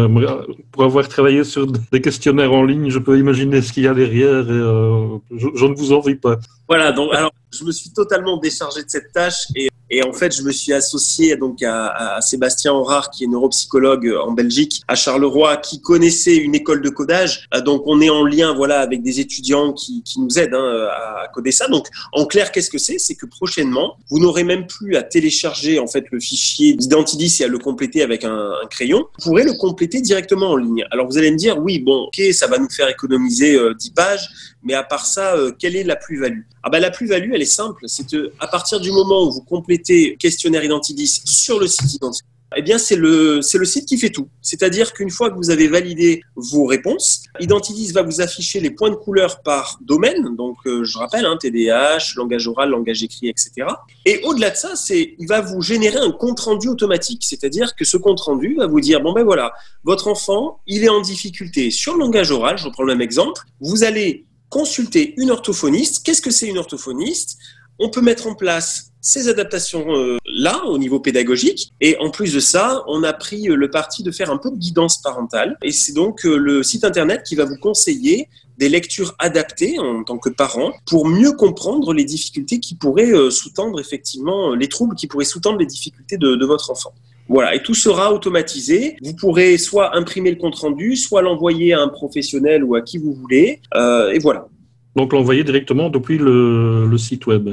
Pour 0.72 0.84
avoir 0.84 1.08
travaillé 1.08 1.44
sur 1.44 1.68
des 1.68 2.02
questionnaires 2.02 2.54
en 2.54 2.64
ligne, 2.64 2.90
je 2.90 3.00
peux 3.00 3.18
imaginer 3.18 3.62
ce 3.62 3.74
qu'il 3.74 3.84
y 3.84 3.88
a 3.88 3.94
derrière 3.94 4.40
et 4.40 5.20
je, 5.38 5.48
je 5.54 5.66
ne 5.66 5.76
vous 5.76 5.94
envie 5.94 6.16
pas. 6.16 6.38
Voilà 6.68 6.92
donc 6.92 7.14
alors 7.14 7.32
je 7.52 7.64
me 7.64 7.72
suis 7.72 7.92
totalement 7.92 8.38
déchargé 8.38 8.84
de 8.84 8.90
cette 8.90 9.12
tâche 9.12 9.46
et 9.56 9.70
et 9.94 10.04
en 10.04 10.12
fait, 10.12 10.36
je 10.36 10.42
me 10.42 10.52
suis 10.52 10.74
associé 10.74 11.36
donc 11.36 11.62
à, 11.62 12.20
Sébastien 12.22 12.74
Horard, 12.74 13.12
qui 13.12 13.26
est 13.26 13.28
neuropsychologue 13.28 14.12
en 14.26 14.32
Belgique, 14.32 14.82
à 14.88 14.96
Charleroi, 14.96 15.58
qui 15.58 15.82
connaissait 15.82 16.36
une 16.36 16.56
école 16.56 16.82
de 16.82 16.90
codage. 16.90 17.48
Euh, 17.54 17.62
donc, 17.62 17.84
on 17.86 18.02
est 18.02 18.10
en 18.10 18.26
lien, 18.26 18.54
voilà, 18.54 18.80
avec 18.80 19.04
des 19.04 19.20
étudiants 19.20 19.72
qui, 19.74 20.04
nous 20.18 20.40
aident 20.40 20.56
hein, 20.56 20.88
à 20.92 21.28
coder 21.28 21.52
ça. 21.52 21.68
Donc, 21.68 21.88
en 22.12 22.26
clair, 22.26 22.52
qu'est-ce 22.52 22.70
que 22.70 22.78
c'est? 22.78 22.98
C'est 22.98 23.16
que 23.16 23.26
prochainement, 23.26 23.98
vous 24.10 24.20
n'aurez 24.20 24.44
même 24.44 24.66
plus 24.68 24.96
à 24.96 25.04
télécharger 25.04 25.80
en 25.80 25.88
fait 25.88 26.06
le 26.12 26.20
fichier 26.20 26.74
d'Identidis 26.74 27.38
et 27.42 27.46
à 27.46 27.48
le 27.48 27.60
compléter 27.60 28.02
avec 28.02 28.24
un, 28.24 28.52
un, 28.64 28.68
crayon. 28.68 29.06
Vous 29.20 29.30
pourrez 29.30 29.44
le 29.44 29.54
compléter 29.54 30.02
directement 30.02 30.52
en 30.52 30.58
ligne. 30.58 30.86
Alors, 30.92 31.08
vous 31.08 31.18
allez 31.18 31.32
me 31.32 31.38
dire, 31.38 31.60
oui, 31.60 31.80
bon, 31.80 32.08
ok, 32.08 32.22
ça 32.34 32.48
va 32.48 32.58
nous 32.58 32.70
faire 32.70 32.90
économiser 32.90 33.56
euh, 33.56 33.74
10 33.74 33.92
pages, 33.92 34.30
mais 34.64 34.74
à 34.74 34.84
part 34.84 35.06
ça, 35.06 35.36
euh, 35.36 35.52
quelle 35.58 35.76
est 35.76 35.84
la 35.84 35.96
plus-value? 35.96 36.42
Ah 36.64 36.70
ben, 36.70 36.80
la 36.80 36.92
plus-value, 36.92 37.32
elle 37.34 37.42
est 37.42 37.46
simple. 37.46 37.84
C'est 37.88 38.16
à 38.40 38.48
partir 38.48 38.80
du 38.80 38.92
moment 38.92 39.28
où 39.28 39.32
vous 39.32 39.44
complétez 39.44 40.16
questionnaire 40.18 40.64
Identidis 40.64 41.22
sur 41.26 41.60
le 41.60 41.68
site 41.68 41.94
Identidis, 41.94 42.28
eh 42.56 42.62
bien, 42.62 42.78
c'est 42.78 42.96
le, 42.96 43.40
le 43.54 43.66
site 43.66 43.88
qui 43.88 43.98
fait 43.98 44.10
tout. 44.10 44.30
C'est-à-dire 44.42 44.94
qu'une 44.94 45.10
fois 45.10 45.30
que 45.30 45.36
vous 45.36 45.50
avez 45.50 45.68
validé 45.68 46.22
vos 46.36 46.66
réponses, 46.66 47.24
Identidis 47.40 47.92
va 47.92 48.02
vous 48.02 48.22
afficher 48.22 48.60
les 48.60 48.72
points 48.72 48.90
de 48.90 48.96
couleur 48.96 49.42
par 49.42 49.80
domaine. 49.82 50.36
Donc, 50.36 50.58
euh, 50.66 50.84
je 50.84 50.98
rappelle, 50.98 51.26
hein, 51.26 51.38
TDAH, 51.40 52.16
langage 52.16 52.48
oral, 52.48 52.70
langage 52.70 53.04
écrit, 53.04 53.30
etc. 53.30 53.68
Et 54.06 54.22
au-delà 54.24 54.52
de 54.52 54.56
ça, 54.56 54.76
c'est, 54.76 55.16
il 55.18 55.28
va 55.28 55.42
vous 55.42 55.62
générer 55.62 55.98
un 55.98 56.12
compte 56.12 56.40
rendu 56.42 56.68
automatique. 56.68 57.24
C'est-à-dire 57.26 57.76
que 57.76 57.86
ce 57.86 57.98
compte 57.98 58.22
rendu 58.22 58.56
va 58.56 58.68
vous 58.68 58.82
dire, 58.82 59.02
bon 59.02 59.14
ben 59.14 59.24
voilà, 59.24 59.54
votre 59.84 60.08
enfant, 60.08 60.60
il 60.68 60.84
est 60.84 60.90
en 60.90 61.02
difficulté 61.02 61.72
sur 61.72 61.94
le 61.94 62.00
langage 62.00 62.32
oral. 62.32 62.58
Je 62.58 62.66
reprends 62.66 62.84
le 62.84 62.94
même 62.94 63.02
exemple. 63.02 63.42
Vous 63.62 63.84
allez 63.84 64.26
consulter 64.54 65.16
une 65.18 65.32
orthophoniste. 65.32 66.06
Qu'est-ce 66.06 66.22
que 66.22 66.30
c'est 66.30 66.48
une 66.48 66.60
orthophoniste? 66.60 67.40
On 67.80 67.90
peut 67.90 68.02
mettre 68.02 68.28
en 68.28 68.36
place 68.36 68.92
ces 69.02 69.28
adaptations-là 69.28 70.62
euh, 70.64 70.68
au 70.68 70.78
niveau 70.78 71.00
pédagogique. 71.00 71.74
Et 71.82 71.98
en 71.98 72.12
plus 72.12 72.36
de 72.36 72.40
ça, 72.40 72.84
on 72.88 73.02
a 73.02 73.14
pris 73.14 73.50
euh, 73.50 73.56
le 73.56 73.72
parti 73.72 74.04
de 74.04 74.12
faire 74.12 74.30
un 74.30 74.38
peu 74.38 74.52
de 74.52 74.56
guidance 74.56 75.02
parentale. 75.02 75.58
Et 75.64 75.72
c'est 75.72 75.94
donc 75.94 76.24
euh, 76.24 76.38
le 76.38 76.62
site 76.62 76.84
Internet 76.84 77.24
qui 77.24 77.34
va 77.34 77.46
vous 77.46 77.58
conseiller 77.58 78.30
des 78.60 78.70
lectures 78.70 79.16
adaptées 79.18 79.80
en 79.80 80.04
tant 80.04 80.20
que 80.20 80.30
parent 80.30 80.72
pour 80.86 81.08
mieux 81.08 81.32
comprendre 81.32 81.92
les 81.92 82.06
difficultés 82.06 82.60
qui 82.60 82.76
pourraient 82.76 83.32
sous-tendre 83.32 83.80
effectivement 83.80 84.54
les 84.54 84.70
troubles 84.70 84.96
qui 84.96 85.08
pourraient 85.08 85.26
sous-tendre 85.26 85.58
les 85.58 85.66
difficultés 85.66 86.18
de, 86.18 86.36
de 86.36 86.46
votre 86.46 86.70
enfant. 86.70 86.94
Voilà, 87.30 87.56
et 87.56 87.64
tout 87.64 87.74
sera 87.74 88.14
automatisé. 88.14 88.98
Vous 89.02 89.16
pourrez 89.16 89.58
soit 89.58 89.96
imprimer 89.96 90.32
le 90.32 90.38
compte 90.38 90.56
rendu, 90.56 90.96
soit 90.96 91.22
l'envoyer 91.22 91.74
à 91.74 91.82
un 91.82 91.88
professionnel 91.88 92.64
ou 92.64 92.76
à 92.76 92.82
qui 92.82 92.98
vous 92.98 93.14
voulez. 93.14 93.62
Euh, 93.76 94.12
et 94.12 94.20
voilà. 94.20 94.48
Donc 94.96 95.14
l'envoyer 95.14 95.44
directement 95.44 95.90
depuis 95.90 96.18
le, 96.18 96.86
le 96.86 96.98
site 96.98 97.26
web. 97.26 97.50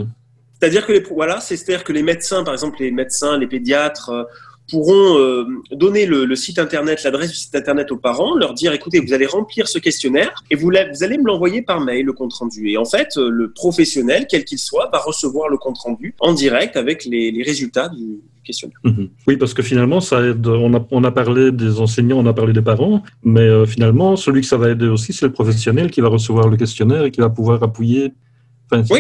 C'est-à-dire 0.61 0.87
que 0.87 0.92
les, 0.92 1.00
voilà, 1.00 1.40
c'est-à-dire 1.40 1.85
que 1.85 1.92
les 1.92 2.02
médecins, 2.02 2.44
par 2.44 2.52
exemple 2.52 2.78
les 2.80 2.90
médecins, 2.90 3.38
les 3.38 3.46
pédiatres, 3.46 4.11
euh, 4.11 4.24
pourront 4.70 5.18
euh, 5.18 5.44
donner 5.72 6.06
le, 6.06 6.35
site 6.37 6.59
internet, 6.59 7.02
l'adresse 7.02 7.30
du 7.30 7.37
site 7.37 7.54
internet 7.54 7.90
aux 7.90 7.96
parents, 7.96 8.37
leur 8.37 8.54
dire 8.54 8.72
écoutez, 8.72 9.00
vous 9.00 9.12
allez 9.12 9.26
remplir 9.26 9.66
ce 9.66 9.78
questionnaire 9.78 10.44
et 10.50 10.54
vous, 10.54 10.70
vous 10.70 11.04
allez 11.04 11.18
me 11.18 11.26
l'envoyer 11.26 11.62
par 11.62 11.80
mail, 11.80 12.06
le 12.06 12.12
compte 12.12 12.33
rendu. 12.35 12.70
Et 12.70 12.76
en 12.76 12.85
fait, 12.85 13.16
le 13.16 13.50
professionnel, 13.50 14.26
quel 14.28 14.44
qu'il 14.44 14.59
soit, 14.59 14.88
va 14.92 14.98
recevoir 14.98 15.48
le 15.48 15.56
compte 15.56 15.78
rendu 15.78 16.14
en 16.20 16.35
direct 16.35 16.76
avec 16.76 17.04
les, 17.04 17.42
résultats 17.42 17.88
du, 17.88 18.20
questionnaire. 18.44 18.79
Mhm. 18.85 19.09
Oui, 19.26 19.37
parce 19.37 19.55
que 19.55 19.62
finalement, 19.62 20.00
ça 20.00 20.20
aide. 20.22 20.46
On 20.46 20.74
a, 20.74 20.87
on 20.90 21.05
a 21.05 21.11
parlé 21.11 21.53
des 21.53 21.81
enseignants, 21.81 22.18
on 22.18 22.26
a 22.26 22.33
parlé 22.33 22.53
des 22.53 22.62
parents, 22.62 23.03
mais 23.22 23.66
finalement, 23.66 24.16
celui 24.16 24.40
que 24.40 24.46
ça 24.46 24.57
va 24.57 24.70
aider 24.70 24.87
aussi, 24.87 25.12
c'est 25.12 25.26
le 25.26 25.33
professionnel 25.33 25.90
qui 25.90 26.00
va 26.00 26.09
recevoir 26.09 26.48
le 26.48 26.57
questionnaire 26.57 27.05
et 27.05 27.11
qui 27.11 27.20
va 27.20 27.31
pouvoir 27.31 27.62
appuyer 27.62 28.12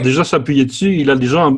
Déjà 0.02 0.24
s'appuyer 0.24 0.64
dessus, 0.64 0.96
il 0.96 1.10
a 1.10 1.16
déjà, 1.16 1.50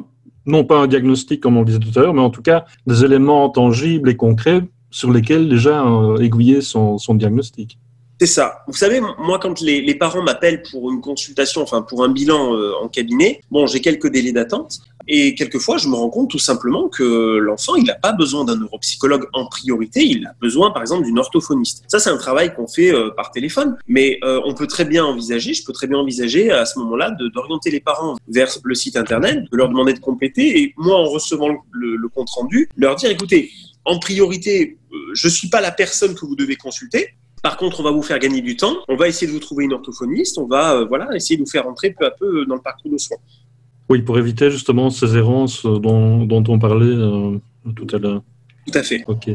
non 0.47 0.65
pas 0.65 0.79
un 0.79 0.87
diagnostic 0.87 1.41
comme 1.41 1.57
on 1.57 1.61
le 1.61 1.67
disait 1.67 1.79
tout 1.79 1.99
à 1.99 2.03
l'heure, 2.03 2.15
mais 2.15 2.21
en 2.21 2.31
tout 2.31 2.43
cas 2.43 2.65
des 2.87 3.05
éléments 3.05 3.49
tangibles 3.49 4.11
et 4.11 4.17
concrets 4.17 4.63
sur 4.91 5.11
lesquels 5.11 5.49
déjà 5.49 5.87
euh, 5.87 6.19
aiguiller 6.19 6.61
son, 6.61 6.99
son 6.99 7.15
diagnostic. 7.15 7.79
C'est 8.21 8.27
ça. 8.27 8.63
Vous 8.69 8.75
savez, 8.75 9.01
moi, 9.01 9.41
quand 9.41 9.61
les, 9.61 9.81
les 9.81 9.95
parents 9.97 10.23
m'appellent 10.23 10.63
pour 10.71 10.93
une 10.93 11.01
consultation, 11.01 11.63
enfin 11.63 11.83
pour 11.83 12.05
un 12.05 12.09
bilan 12.09 12.55
euh, 12.55 12.73
en 12.81 12.89
cabinet, 12.89 13.41
bon, 13.51 13.67
j'ai 13.67 13.81
quelques 13.81 14.13
délais 14.13 14.33
d'attente. 14.33 14.79
Et 15.09 15.35
quelquefois, 15.35 15.79
je 15.79 15.89
me 15.89 15.95
rends 15.95 16.11
compte 16.11 16.31
tout 16.31 16.39
simplement 16.39 16.89
que 16.89 17.39
l'enfant, 17.39 17.75
il 17.75 17.85
n'a 17.85 17.95
pas 17.95 18.13
besoin 18.13 18.45
d'un 18.45 18.57
neuropsychologue 18.57 19.29
en 19.33 19.47
priorité, 19.47 20.05
il 20.05 20.27
a 20.27 20.35
besoin, 20.41 20.71
par 20.71 20.83
exemple, 20.83 21.05
d'une 21.05 21.19
orthophoniste. 21.19 21.85
Ça, 21.89 21.99
c'est 21.99 22.11
un 22.11 22.17
travail 22.17 22.55
qu'on 22.55 22.67
fait 22.67 22.93
euh, 22.93 23.11
par 23.11 23.31
téléphone. 23.31 23.77
Mais 23.87 24.19
euh, 24.25 24.41
on 24.45 24.55
peut 24.55 24.67
très 24.67 24.85
bien 24.85 25.05
envisager, 25.05 25.55
je 25.55 25.65
peux 25.65 25.73
très 25.73 25.87
bien 25.87 25.99
envisager 25.99 26.51
à 26.51 26.65
ce 26.65 26.79
moment-là 26.81 27.11
d'orienter 27.35 27.71
les 27.71 27.81
parents 27.81 28.17
vers 28.29 28.49
le 28.63 28.75
site 28.75 28.97
Internet, 28.97 29.45
de 29.51 29.57
leur 29.57 29.69
demander 29.69 29.93
de 29.93 30.01
compléter, 30.01 30.61
et 30.61 30.75
moi, 30.77 30.97
en 30.97 31.05
recevant 31.05 31.49
le, 31.71 31.97
le 31.97 32.09
compte 32.09 32.31
rendu, 32.31 32.69
leur 32.77 32.97
dire, 32.97 33.11
écoutez, 33.11 33.51
en 33.85 33.99
priorité, 33.99 34.79
je 35.13 35.27
ne 35.27 35.33
suis 35.33 35.49
pas 35.49 35.61
la 35.61 35.73
personne 35.73 36.15
que 36.15 36.25
vous 36.25 36.37
devez 36.37 36.57
consulter, 36.57 37.15
par 37.43 37.57
contre, 37.57 37.81
on 37.81 37.83
va 37.83 37.91
vous 37.91 38.03
faire 38.03 38.21
gagner 38.21 38.41
du 38.41 38.57
temps. 38.57 38.77
On 38.89 38.95
va 38.95 39.09
essayer 39.09 39.27
de 39.27 39.33
vous 39.33 39.41
trouver 39.41 39.65
une 39.65 39.73
orthophoniste. 39.73 40.39
On 40.39 40.47
va 40.47 40.77
euh, 40.77 40.85
voilà 40.85 41.09
essayer 41.15 41.37
de 41.37 41.43
vous 41.43 41.51
faire 41.51 41.67
entrer 41.67 41.91
peu 41.91 42.07
à 42.07 42.13
peu 42.13 42.47
dans 42.47 42.55
le 42.55 42.61
parcours 42.61 42.91
de 42.91 42.99
soins. 42.99 43.17
Oui, 43.89 44.03
pour 44.03 44.19
éviter 44.19 44.51
justement 44.51 44.91
ces 44.91 45.17
errances 45.17 45.65
dont, 45.65 46.25
dont 46.25 46.45
on 46.49 46.59
parlait 46.59 46.87
euh, 46.87 47.39
tout 47.77 47.87
à 47.93 47.99
l'heure. 47.99 48.23
Tout 48.67 48.79
à 48.79 48.83
fait. 48.83 49.05
Ok. 49.07 49.31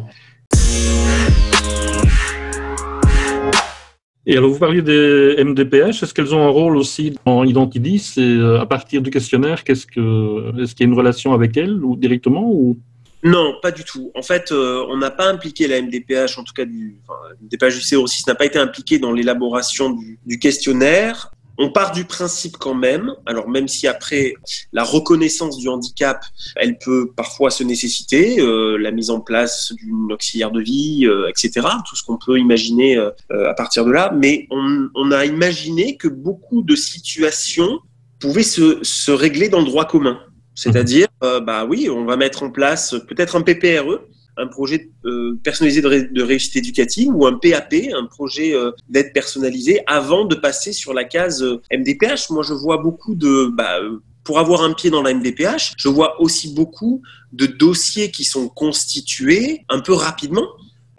Et 4.30 4.36
alors, 4.36 4.50
vous 4.50 4.60
parliez 4.60 4.82
des 4.82 5.42
MDPH. 5.42 6.04
Est-ce 6.04 6.14
qu'elles 6.14 6.36
ont 6.36 6.46
un 6.46 6.50
rôle 6.50 6.76
aussi 6.76 7.18
dans 7.26 7.46
Identidis 7.46 8.16
Et 8.18 8.22
euh, 8.22 8.60
à 8.60 8.66
partir 8.66 9.02
du 9.02 9.10
questionnaire, 9.10 9.64
qu'est-ce 9.64 9.88
que, 9.88 10.62
est-ce 10.62 10.76
qu'il 10.76 10.86
y 10.86 10.90
a 10.90 10.92
une 10.92 10.98
relation 10.98 11.34
avec 11.34 11.56
elles 11.56 11.82
ou 11.82 11.96
directement 11.96 12.44
ou? 12.46 12.78
Non, 13.24 13.56
pas 13.62 13.72
du 13.72 13.86
tout. 13.86 14.12
En 14.16 14.22
fait, 14.22 14.52
euh, 14.52 14.86
on 14.90 14.98
n'a 14.98 15.12
pas 15.12 15.28
impliqué 15.30 15.68
la 15.68 15.82
MDPH, 15.82 16.38
en 16.38 16.44
tout 16.44 16.54
cas 16.54 16.66
du 16.66 17.00
enfin, 17.08 17.18
MDPH 17.42 17.76
du 17.76 17.82
CO6 17.82 18.28
n'a 18.28 18.36
pas 18.36 18.46
été 18.46 18.60
impliqué 18.60 19.00
dans 19.00 19.14
l'élaboration 19.14 19.98
du, 20.26 20.40
questionnaire. 20.40 21.32
On 21.58 21.72
part 21.72 21.92
du 21.92 22.06
principe 22.06 22.58
quand 22.58 22.76
même, 22.76 23.14
alors 23.26 23.50
même 23.50 23.68
si 23.68 23.88
après 23.88 24.36
la 24.74 24.84
reconnaissance 24.84 25.58
du 25.58 25.68
handicap, 25.68 26.24
elle 26.56 26.78
peut 26.78 27.12
parfois 27.16 27.50
se 27.50 27.64
nécessiter, 27.64 28.40
euh, 28.40 28.78
la 28.78 28.92
mise 28.92 29.10
en 29.10 29.22
place 29.22 29.72
d'une 29.74 30.12
auxiliaire 30.12 30.52
de 30.52 30.62
vie, 30.62 31.06
euh, 31.06 31.30
etc., 31.30 31.68
tout 31.88 31.96
ce 31.96 32.04
qu'on 32.04 32.18
peut 32.24 32.38
imaginer 32.38 32.98
euh, 32.98 33.10
à 33.50 33.54
partir 33.56 33.86
de 33.86 33.92
là, 33.92 34.14
mais 34.16 34.48
on, 34.52 34.90
on, 34.94 35.12
a 35.12 35.26
imaginé 35.26 35.98
que 35.98 36.08
beaucoup 36.08 36.62
de 36.62 36.76
situations 36.76 37.80
pouvaient 38.20 38.44
se, 38.44 38.80
se 38.84 39.12
régler 39.12 39.50
dans 39.50 39.60
le 39.60 39.66
droit 39.66 39.86
commun. 39.86 40.20
C'est-à-dire, 40.54 41.08
bah 41.22 41.66
oui, 41.66 41.88
on 41.88 42.06
va 42.06 42.18
mettre 42.18 42.42
en 42.42 42.50
place 42.50 42.96
peut-être 43.08 43.36
un 43.36 43.42
PPRE, 43.42 44.02
un 44.38 44.48
projet 44.48 44.90
euh, 45.06 45.38
personnalisé 45.44 45.82
de, 45.82 46.22
réussite 46.22 46.56
éducative 46.56 47.10
ou 47.14 47.26
un 47.26 47.34
PAP, 47.34 47.74
un 47.94 48.06
projet 48.06 48.54
euh, 48.54 48.72
d'aide 48.90 49.14
personnalisée, 49.14 49.82
avant 49.88 50.26
de 50.26 50.36
passer 50.36 50.74
sur 50.74 50.94
la 50.94 51.04
case 51.04 51.44
euh, 51.44 51.62
MDPH. 51.72 52.30
Moi, 52.30 52.44
je 52.44 52.54
vois 52.54 52.78
beaucoup 52.78 53.16
de... 53.16 53.48
Bah, 53.48 53.80
pour 54.24 54.40
avoir 54.40 54.62
un 54.62 54.74
pied 54.74 54.90
dans 54.90 55.02
la 55.02 55.14
MDPH, 55.14 55.74
je 55.78 55.88
vois 55.88 56.20
aussi 56.22 56.54
beaucoup 56.54 57.02
de 57.32 57.46
dossiers 57.46 58.12
qui 58.12 58.26
sont 58.26 58.50
constitués 58.50 59.64
un 59.70 59.80
peu 59.80 59.94
rapidement 59.94 60.48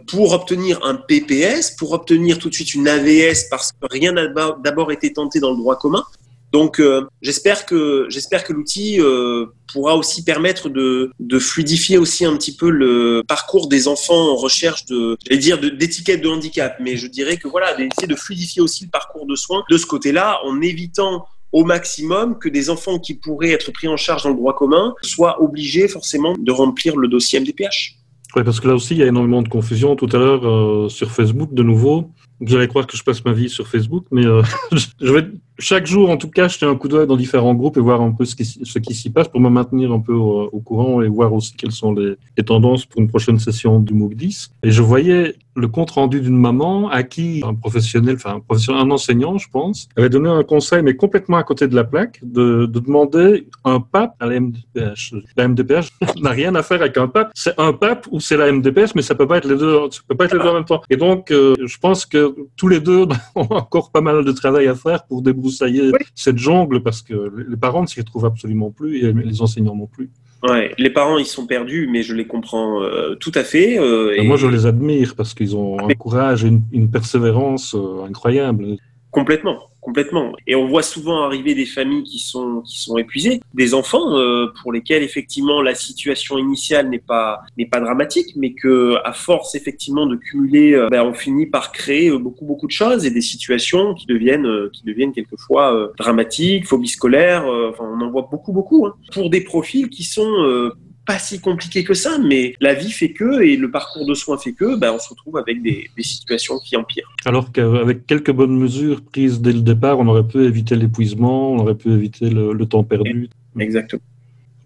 pour 0.07 0.33
obtenir 0.33 0.79
un 0.83 0.95
PPS, 0.95 1.71
pour 1.77 1.91
obtenir 1.91 2.39
tout 2.39 2.49
de 2.49 2.55
suite 2.55 2.73
une 2.73 2.87
AVS 2.87 3.47
parce 3.51 3.71
que 3.71 3.85
rien 3.91 4.13
n'a 4.13 4.27
d'abord 4.27 4.91
été 4.91 5.13
tenté 5.13 5.39
dans 5.39 5.51
le 5.51 5.57
droit 5.57 5.77
commun. 5.77 6.03
Donc 6.51 6.79
euh, 6.79 7.05
j'espère 7.21 7.65
que 7.65 8.07
j'espère 8.09 8.43
que 8.43 8.53
l'outil 8.53 8.99
euh, 8.99 9.47
pourra 9.71 9.95
aussi 9.95 10.23
permettre 10.23 10.69
de, 10.69 11.11
fluidifier 11.39 11.97
aussi 11.97 12.25
un 12.25 12.35
petit 12.35 12.55
peu 12.55 12.69
le 12.69 13.23
parcours 13.27 13.67
des 13.67 13.87
enfants 13.87 14.31
en 14.31 14.35
recherche 14.35 14.85
de 14.85 15.17
j'allais 15.25 15.39
dire 15.39 15.59
d'étiquette 15.59 16.21
de, 16.21 16.29
handicap, 16.29 16.75
mais 16.79 16.97
je 16.97 17.07
dirais 17.07 17.37
que 17.37 17.47
voilà 17.47 17.75
d'essayer 17.75 18.07
de 18.07 18.15
fluidifier 18.15 18.61
aussi 18.61 18.85
le 18.85 18.89
parcours 18.89 19.25
de 19.25 19.35
soins 19.35 19.63
de 19.69 19.77
ce 19.77 19.85
côté-là 19.85 20.39
en 20.43 20.59
évitant 20.61 21.25
au 21.51 21.63
maximum 21.63 22.37
que 22.37 22.49
des 22.49 22.69
enfants 22.69 22.99
qui 22.99 23.15
pourraient 23.15 23.51
être 23.51 23.71
pris 23.71 23.87
en 23.87 23.97
charge 23.97 24.23
dans 24.23 24.29
le 24.29 24.35
droit 24.35 24.55
commun 24.55 24.93
soient 25.01 25.41
obligés 25.41 25.87
forcément 25.87 26.35
de 26.37 26.51
remplir 26.51 26.95
le 26.95 27.07
dossier 27.07 27.39
MDPH. 27.39 27.95
Oui, 28.35 28.43
parce 28.43 28.59
que 28.59 28.67
là 28.67 28.75
aussi, 28.75 28.93
il 28.93 28.99
y 28.99 29.03
a 29.03 29.07
énormément 29.07 29.41
de 29.41 29.49
confusion. 29.49 29.95
Tout 29.95 30.09
à 30.13 30.17
l'heure, 30.17 30.47
euh, 30.47 30.87
sur 30.87 31.09
Facebook, 31.09 31.51
de 31.51 31.63
nouveau, 31.63 32.11
vous 32.39 32.55
allez 32.55 32.67
croire 32.67 32.85
que 32.85 32.95
je 32.95 33.03
passe 33.03 33.25
ma 33.25 33.33
vie 33.33 33.49
sur 33.49 33.67
Facebook, 33.67 34.05
mais 34.11 34.21
je 35.01 35.11
vais 35.11 35.25
chaque 35.59 35.85
jour, 35.85 36.09
en 36.09 36.17
tout 36.17 36.29
cas, 36.29 36.47
jeter 36.47 36.65
un 36.65 36.75
coup 36.75 36.87
d'œil 36.87 37.05
dans 37.05 37.17
différents 37.17 37.53
groupes 37.53 37.77
et 37.77 37.81
voir 37.81 38.01
un 38.01 38.11
peu 38.11 38.25
ce 38.25 38.35
qui, 38.35 38.45
ce 38.45 38.79
s'y 38.91 39.09
passe 39.09 39.27
pour 39.27 39.41
me 39.41 39.49
maintenir 39.49 39.91
un 39.91 39.99
peu 39.99 40.13
au, 40.13 40.59
courant 40.63 41.01
et 41.01 41.07
voir 41.07 41.33
aussi 41.33 41.53
quelles 41.55 41.71
sont 41.71 41.93
les, 41.93 42.15
tendances 42.43 42.85
pour 42.85 43.01
une 43.01 43.09
prochaine 43.09 43.37
session 43.37 43.79
du 43.79 43.93
MOOC 43.93 44.15
10. 44.15 44.51
Et 44.63 44.71
je 44.71 44.81
voyais 44.81 45.35
le 45.55 45.67
compte 45.67 45.91
rendu 45.91 46.21
d'une 46.21 46.37
maman 46.37 46.89
à 46.89 47.03
qui 47.03 47.41
un 47.45 47.53
professionnel, 47.53 48.15
enfin 48.15 48.41
un 48.69 48.91
enseignant, 48.91 49.37
je 49.37 49.49
pense, 49.49 49.89
avait 49.97 50.09
donné 50.09 50.29
un 50.29 50.43
conseil, 50.43 50.81
mais 50.81 50.95
complètement 50.95 51.37
à 51.37 51.43
côté 51.43 51.67
de 51.67 51.75
la 51.75 51.83
plaque, 51.83 52.19
de, 52.23 52.65
de 52.65 52.79
demander 52.79 53.47
un 53.65 53.81
pape 53.81 54.15
à 54.21 54.27
la 54.27 54.39
MDPH. 54.39 55.15
La 55.35 55.47
MDPH 55.49 55.89
n'a 56.21 56.29
rien 56.29 56.55
à 56.55 56.63
faire 56.63 56.81
avec 56.81 56.97
un 56.97 57.07
pape. 57.07 57.31
C'est 57.33 57.59
un 57.59 57.73
pape 57.73 58.07
ou 58.09 58.21
c'est 58.21 58.37
la 58.37 58.51
MDPH, 58.51 58.95
mais 58.95 59.01
ça 59.01 59.15
peut 59.15 59.27
pas 59.27 59.37
être 59.37 59.49
les 59.49 59.57
deux, 59.57 59.79
ça 59.91 60.01
peut 60.07 60.15
pas 60.15 60.25
être 60.25 60.33
les 60.33 60.39
deux 60.39 60.49
en 60.49 60.53
même 60.53 60.65
temps. 60.65 60.81
Et 60.89 60.95
donc, 60.95 61.31
euh, 61.31 61.55
je 61.65 61.77
pense 61.77 62.05
que 62.05 62.33
tous 62.55 62.69
les 62.69 62.79
deux 62.79 63.05
ont 63.35 63.47
encore 63.49 63.91
pas 63.91 64.01
mal 64.01 64.23
de 64.23 64.31
travail 64.31 64.67
à 64.67 64.75
faire 64.75 65.05
pour 65.05 65.21
débrouiller 65.21 65.48
est 65.49 65.91
cette 66.15 66.37
jungle 66.37 66.81
parce 66.81 67.01
que 67.01 67.31
les 67.47 67.57
parents 67.57 67.81
ne 67.81 67.87
s'y 67.87 67.99
retrouvent 67.99 68.25
absolument 68.25 68.71
plus 68.71 69.05
et 69.05 69.13
les 69.13 69.41
enseignants 69.41 69.75
non 69.75 69.87
plus. 69.87 70.09
Ouais, 70.43 70.73
les 70.77 70.89
parents 70.89 71.17
ils 71.17 71.25
sont 71.25 71.45
perdus, 71.45 71.89
mais 71.91 72.01
je 72.01 72.13
les 72.15 72.25
comprends 72.25 72.81
euh, 72.81 73.15
tout 73.15 73.31
à 73.35 73.43
fait. 73.43 73.77
Euh, 73.77 74.15
et... 74.15 74.25
Moi 74.25 74.37
je 74.37 74.47
les 74.47 74.65
admire 74.65 75.15
parce 75.15 75.33
qu'ils 75.33 75.55
ont 75.55 75.77
un 75.79 75.93
courage 75.95 76.45
et 76.45 76.51
une, 76.71 76.89
persévérance 76.89 77.75
euh, 77.75 78.05
incroyable. 78.07 78.77
Complètement 79.11 79.69
complètement. 79.81 80.33
Et 80.45 80.55
on 80.55 80.67
voit 80.67 80.83
souvent 80.83 81.23
arriver 81.23 81.55
des 81.55 81.65
familles 81.65 82.03
qui 82.03 82.19
sont 82.19 82.61
qui 82.61 82.79
sont 82.79 82.97
épuisées, 82.97 83.41
des 83.53 83.73
enfants 83.73 84.17
euh, 84.17 84.47
pour 84.61 84.71
lesquels 84.71 85.03
effectivement 85.03 85.61
la 85.61 85.75
situation 85.75 86.37
initiale 86.37 86.89
n'est 86.89 86.99
pas 86.99 87.41
n'est 87.57 87.65
pas 87.65 87.79
dramatique, 87.79 88.33
mais 88.35 88.53
que 88.53 88.95
à 89.03 89.13
force 89.13 89.55
effectivement 89.55 90.05
de 90.05 90.15
cumuler, 90.15 90.73
euh, 90.73 90.87
ben, 90.89 91.03
on 91.03 91.13
finit 91.13 91.45
par 91.45 91.71
créer 91.71 92.09
euh, 92.09 92.17
beaucoup 92.17 92.45
beaucoup 92.45 92.67
de 92.67 92.71
choses 92.71 93.05
et 93.05 93.11
des 93.11 93.21
situations 93.21 93.93
qui 93.93 94.05
deviennent 94.05 94.69
qui 94.73 94.83
deviennent 94.83 95.13
quelquefois 95.13 95.91
dramatiques, 95.97 96.67
phobie 96.67 96.87
scolaire. 96.87 97.45
enfin, 97.69 97.85
on 97.91 98.01
en 98.01 98.11
voit 98.11 98.27
beaucoup 98.29 98.51
beaucoup 98.51 98.85
hein, 98.85 98.93
pour 99.13 99.29
des 99.29 99.41
profils 99.41 99.89
qui 99.89 100.03
sont 100.03 100.71
pas 101.09 101.17
si 101.17 101.39
compliqué 101.39 101.83
que 101.83 101.95
ça, 101.95 102.19
mais 102.19 102.53
la 102.61 102.75
vie 102.75 102.91
fait 102.91 103.13
que 103.13 103.41
et 103.41 103.57
le 103.57 103.71
parcours 103.71 104.05
de 104.05 104.13
soins 104.13 104.37
fait 104.37 104.53
que, 104.53 104.77
ben, 104.77 104.91
on 104.93 104.99
se 104.99 105.09
retrouve 105.09 105.37
avec 105.37 105.59
des, 105.63 105.89
situations 106.01 106.59
qui 106.59 106.77
empirent. 106.77 107.11
Alors 107.25 107.51
qu'avec 107.51 108.05
quelques 108.05 108.31
bonnes 108.31 108.55
mesures 108.55 109.01
prises 109.01 109.41
dès 109.41 109.51
le 109.51 109.61
départ, 109.61 109.97
on 109.97 110.07
aurait 110.07 110.27
pu 110.27 110.43
éviter 110.45 110.75
l'épuisement, 110.75 111.53
on 111.53 111.57
aurait 111.61 111.73
pu 111.73 111.91
éviter 111.91 112.29
le, 112.29 112.65
temps 112.67 112.83
perdu. 112.83 113.27
Exactement. 113.57 114.03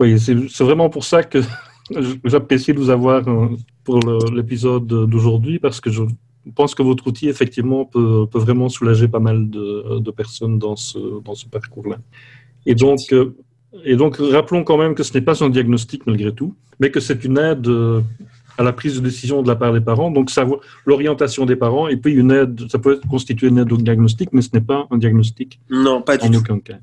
Oui, 0.02 0.20
c'est 0.20 0.64
vraiment 0.66 0.90
pour 0.90 1.06
ça 1.06 1.24
que 1.24 1.40
j'apprécie 2.26 2.74
de 2.74 2.80
vous 2.80 2.90
avoir 2.90 3.26
euh, 3.26 3.48
pour 3.86 4.02
l'épisode 4.34 4.86
d'aujourd'hui 4.86 5.60
parce 5.60 5.80
que 5.80 5.90
je 5.92 6.02
pense 6.56 6.76
que 6.76 6.84
votre 6.84 7.08
outil 7.08 7.30
effectivement 7.30 7.86
peut, 7.86 8.28
peut 8.30 8.40
vraiment 8.40 8.68
soulager 8.68 9.08
pas 9.08 9.20
mal 9.20 9.50
de, 9.50 10.00
de 10.00 10.12
personnes 10.12 10.60
dans 10.60 10.76
ce, 10.76 11.22
dans 11.24 11.36
ce 11.36 11.46
parcours-là. 11.46 12.00
Et 12.66 12.76
donc, 12.76 13.00
euh, 13.14 13.34
et 13.84 13.96
donc, 13.96 14.18
rappelons 14.18 14.64
quand 14.64 14.78
même 14.78 14.96
que 14.96 15.04
ce 15.04 15.14
n'est 15.14 15.22
pas 15.22 15.44
un 15.44 15.50
diagnostic 15.50 16.06
malgré 16.06 16.34
tout, 16.34 16.56
mais 16.80 16.92
que 16.92 17.00
c'est 17.00 17.24
une 17.24 17.38
aide 17.38 17.68
euh, 17.68 18.02
à 18.58 18.64
la 18.64 18.72
prise 18.72 18.98
de 18.98 19.02
décision 19.02 19.42
de 19.42 19.48
la 19.48 19.56
part 19.56 19.74
des 19.74 19.82
parents. 19.82 20.12
Donc, 20.12 20.30
savoir 20.30 20.60
l'orientation 20.86 21.46
des 21.46 21.56
parents, 21.56 21.88
et 21.88 21.98
puis 21.98 22.14
une 22.14 22.32
aide, 22.32 22.70
ça 22.70 22.78
peut 22.78 23.00
constituer 23.10 23.48
une 23.48 23.58
aide 23.58 23.72
au 23.72 23.78
diagnostic, 23.78 24.30
mais 24.32 24.42
ce 24.42 24.50
n'est 24.54 24.62
pas 24.62 24.88
un 24.92 24.98
diagnostic. 24.98 25.60
Non, 25.70 26.02
pas 26.02 26.18
du 26.18 26.28
en 26.28 26.34
aucun 26.40 26.60
cas. 26.60 26.76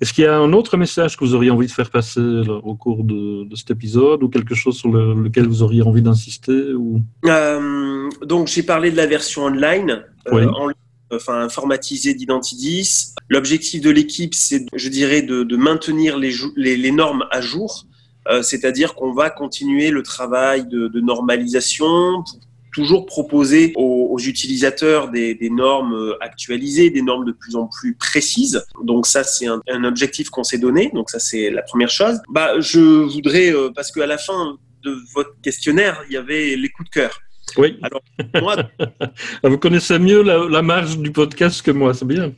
Est-ce 0.00 0.12
qu'il 0.12 0.24
y 0.24 0.26
a 0.26 0.36
un 0.36 0.52
autre 0.52 0.76
message 0.76 1.16
que 1.16 1.24
vous 1.24 1.34
auriez 1.34 1.50
envie 1.50 1.68
de 1.68 1.72
faire 1.72 1.90
passer 1.90 2.20
au 2.20 2.74
cours 2.74 3.04
de, 3.04 3.46
cet 3.54 3.70
épisode, 3.70 4.22
ou 4.22 4.28
quelque 4.28 4.54
chose 4.54 4.76
sur 4.76 4.90
lequel 4.90 5.46
vous 5.46 5.62
auriez 5.62 5.82
envie 5.82 6.02
d'insister 6.02 6.74
ou... 6.74 7.00
Euh, 7.26 8.08
donc, 8.26 8.48
j'ai 8.48 8.62
parlé 8.62 8.90
de 8.90 8.96
la 8.96 9.06
version 9.06 9.44
online. 9.44 10.04
Euh, 10.28 10.46
en 10.46 10.70
enfin 11.12 11.40
informatisé 11.40 12.14
d'Identidis. 12.14 13.14
L'objectif 13.28 13.80
de 13.80 13.90
l'équipe, 13.90 14.34
c'est, 14.34 14.66
je 14.74 14.88
dirais, 14.88 15.22
de, 15.22 15.56
maintenir 15.56 16.18
les, 16.18 16.92
normes 16.92 17.24
à 17.30 17.40
jour, 17.40 17.84
euh, 18.28 18.42
c'est-à-dire 18.42 18.94
qu'on 18.94 19.12
va 19.12 19.30
continuer 19.30 19.90
le 19.90 20.02
travail 20.02 20.66
de, 20.66 21.00
normalisation 21.00 22.22
pour 22.22 22.40
toujours 22.74 23.04
proposer 23.06 23.72
aux, 23.76 24.18
utilisateurs 24.18 25.10
des, 25.10 25.50
normes 25.50 26.14
actualisées, 26.20 26.90
des 26.90 27.02
normes 27.02 27.24
de 27.24 27.32
plus 27.32 27.54
en 27.56 27.66
plus 27.66 27.94
précises. 27.94 28.64
Donc 28.82 29.06
ça, 29.06 29.24
c'est 29.24 29.46
un, 29.46 29.60
un, 29.68 29.84
objectif 29.84 30.30
qu'on 30.30 30.44
s'est 30.44 30.58
donné. 30.58 30.90
Donc 30.94 31.10
ça, 31.10 31.18
c'est 31.18 31.50
la 31.50 31.62
première 31.62 31.90
chose. 31.90 32.20
Bah, 32.30 32.60
je 32.60 32.80
voudrais, 32.80 33.52
euh, 33.52 33.70
parce 33.74 33.92
qu'à 33.92 34.06
la 34.06 34.18
fin 34.18 34.56
de 34.84 34.96
votre 35.14 35.38
questionnaire, 35.42 36.02
il 36.08 36.14
y 36.14 36.16
avait 36.16 36.56
les 36.56 36.68
coups 36.70 36.88
de 36.88 36.94
cœur. 36.94 37.20
Oui. 37.56 37.78
Alors, 37.82 38.02
moi... 38.40 38.56
Vous 39.44 39.58
connaissez 39.58 39.98
mieux 39.98 40.22
la, 40.22 40.62
marge 40.62 40.98
du 40.98 41.10
podcast 41.10 41.62
que 41.62 41.70
moi, 41.70 41.94
c'est 41.94 42.06
bien. 42.06 42.32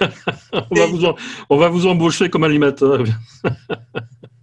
on, 0.52 0.74
va 0.74 0.86
vous 0.86 1.06
on, 1.50 1.56
va 1.56 1.68
vous 1.68 1.86
embaucher 1.86 2.28
comme 2.28 2.44
animateur. 2.44 3.04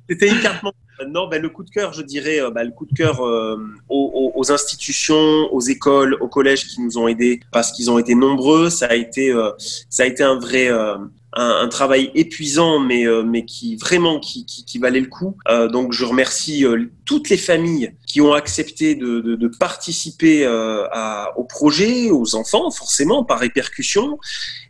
C'était 0.09 0.29
carte 0.41 0.63
non, 1.07 1.27
ben, 1.27 1.41
le 1.41 1.49
coup 1.49 1.63
de 1.63 1.69
cœur, 1.69 1.93
je 1.93 2.01
dirais, 2.01 2.41
euh, 2.41 2.51
ben, 2.51 2.63
le 2.63 2.71
coup 2.71 2.85
de 2.85 2.93
cœur 2.93 3.25
euh, 3.25 3.57
aux, 3.87 4.31
aux, 4.35 4.51
institutions, 4.51 5.53
aux 5.53 5.61
écoles, 5.61 6.15
aux 6.19 6.27
collèges 6.27 6.67
qui 6.67 6.81
nous 6.81 6.97
ont 6.97 7.07
aidés 7.07 7.39
parce 7.51 7.71
qu'ils 7.71 7.89
ont 7.89 7.97
été 7.97 8.15
nombreux. 8.15 8.69
Ça 8.69 8.87
a 8.87 8.95
été, 8.95 9.31
euh, 9.31 9.51
ça 9.89 10.03
a 10.03 10.05
été 10.05 10.23
un 10.23 10.37
vrai, 10.37 10.69
un, 11.33 11.67
travail 11.69 12.11
épuisant, 12.15 12.79
mais, 12.79 13.05
mais 13.23 13.45
qui 13.45 13.75
vraiment 13.75 14.19
qui, 14.19 14.45
qui, 14.45 14.65
qui, 14.65 14.77
valait 14.79 14.99
le 14.99 15.07
coup. 15.07 15.37
Donc 15.71 15.93
je 15.93 16.03
remercie 16.03 16.65
toutes 17.09 17.29
les 17.31 17.37
familles 17.37 17.95
qui 18.05 18.21
ont 18.21 18.33
accepté 18.33 18.93
de, 18.93 19.19
de, 19.19 19.35
de 19.35 19.47
participer 19.47 20.45
à, 20.45 21.33
au 21.37 21.43
projet, 21.43 22.11
aux 22.11 22.35
enfants 22.35 22.69
forcément 22.69 23.23
par 23.23 23.39
répercussion. 23.39 24.19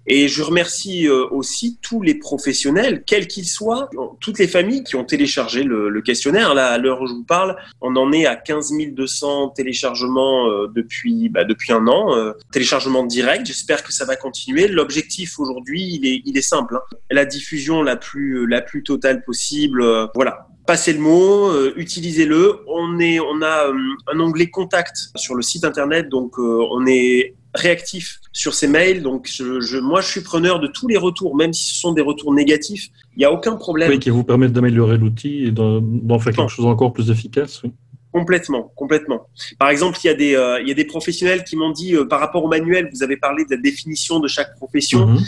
Et 0.07 0.29
je 0.29 0.41
remercie 0.41 1.07
aussi 1.09 1.77
tous 1.81 2.01
les 2.01 2.15
professionnels, 2.15 3.03
quels 3.05 3.27
qu'ils 3.27 3.45
soient, 3.45 3.89
toutes 4.21 4.39
les 4.39 4.47
familles 4.47 4.83
qui 4.83 4.95
ont 4.95 5.03
téléchargé 5.03 5.63
le, 5.63 5.89
le 5.89 6.01
questionnaire. 6.01 6.55
Là, 6.55 6.69
à 6.69 6.77
l'heure 6.77 7.01
où 7.01 7.07
je 7.07 7.13
vous 7.13 7.25
parle, 7.25 7.57
on 7.81 7.93
en 7.97 8.11
est 8.13 8.25
à 8.25 8.37
15 8.37 8.71
200 8.91 9.49
téléchargements 9.49 10.47
depuis, 10.73 11.27
bah, 11.27 11.43
depuis 11.43 11.73
un 11.73 11.87
an, 11.87 12.15
téléchargement 12.53 13.05
direct. 13.05 13.45
J'espère 13.45 13.83
que 13.83 13.91
ça 13.91 14.05
va 14.05 14.15
continuer. 14.15 14.69
L'objectif 14.69 15.39
aujourd'hui, 15.39 15.99
il 15.99 16.07
est, 16.07 16.21
il 16.25 16.37
est 16.37 16.41
simple. 16.41 16.77
Hein. 16.77 16.97
La 17.11 17.25
diffusion 17.25 17.83
la 17.83 17.97
plus, 17.97 18.47
la 18.47 18.61
plus 18.61 18.83
totale 18.83 19.23
possible. 19.23 19.81
Euh, 19.81 20.07
voilà. 20.13 20.48
Passez 20.69 20.93
le 20.93 20.99
mot, 20.99 21.47
euh, 21.47 21.73
utilisez-le. 21.77 22.59
On, 22.67 22.99
est, 22.99 23.19
on 23.19 23.41
a 23.41 23.69
euh, 23.69 23.73
un 24.13 24.19
onglet 24.19 24.51
contact 24.51 25.09
sur 25.15 25.33
le 25.33 25.41
site 25.41 25.65
internet, 25.65 26.09
donc 26.09 26.37
on 26.37 26.85
est 26.85 27.33
réactif 27.55 28.19
sur 28.33 28.53
ces 28.53 28.67
mails. 28.67 29.01
Donc, 29.01 29.27
je, 29.33 29.79
moi, 29.79 30.01
je 30.01 30.07
suis 30.09 30.21
preneur 30.21 30.59
de 30.59 30.67
tous 30.67 30.87
les 30.87 30.97
retours, 30.97 31.35
même 31.35 31.53
si 31.53 31.73
ce 31.73 31.81
sont 31.81 31.91
des 31.91 32.03
retours 32.03 32.35
négatifs. 32.35 32.89
Il 33.15 33.17
n'y 33.17 33.25
a 33.25 33.31
aucun 33.31 33.55
problème. 33.55 33.89
Oui, 33.89 33.97
qui 33.97 34.11
vous 34.11 34.23
permettent 34.23 34.53
d'améliorer 34.53 34.99
l'outil 34.99 35.45
et 35.45 35.51
d'en 35.51 36.19
faire 36.19 36.33
quelque 36.33 36.51
chose 36.51 36.67
encore 36.67 36.93
plus 36.93 37.09
efficace. 37.09 37.63
Oui. 37.63 37.71
Complètement, 38.11 38.71
complètement. 38.75 39.27
Par 39.57 39.69
exemple, 39.69 39.97
il 40.03 40.07
y 40.07 40.09
a 40.11 40.13
des, 40.13 40.59
il 40.61 40.67
y 40.67 40.71
a 40.71 40.75
des 40.75 40.85
professionnels 40.85 41.43
qui 41.43 41.55
m'ont 41.55 41.71
dit, 41.71 41.95
par 42.07 42.19
rapport 42.19 42.43
au 42.43 42.47
manuel, 42.47 42.91
vous 42.93 43.01
avez 43.01 43.17
parlé 43.17 43.43
de 43.43 43.55
la 43.55 43.57
définition 43.59 44.19
de 44.19 44.27
chaque 44.27 44.55
profession. 44.55 45.07
Mhm. 45.07 45.19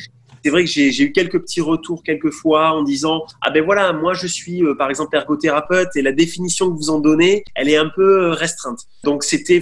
C'est 0.43 0.49
vrai 0.49 0.63
que 0.63 0.69
j'ai 0.69 1.03
eu 1.03 1.11
quelques 1.11 1.39
petits 1.39 1.61
retours 1.61 2.03
quelques 2.03 2.31
fois 2.31 2.71
en 2.71 2.83
disant 2.83 3.23
ah 3.41 3.51
ben 3.51 3.63
voilà 3.63 3.93
moi 3.93 4.13
je 4.13 4.27
suis 4.27 4.63
euh, 4.63 4.75
par 4.75 4.89
exemple 4.89 5.15
ergothérapeute 5.15 5.95
et 5.95 6.01
la 6.01 6.11
définition 6.11 6.71
que 6.71 6.77
vous 6.77 6.89
en 6.89 6.99
donnez 6.99 7.43
elle 7.55 7.69
est 7.69 7.77
un 7.77 7.89
peu 7.89 8.25
euh, 8.25 8.31
restreinte. 8.31 8.79
Donc 9.03 9.23
c'était 9.23 9.61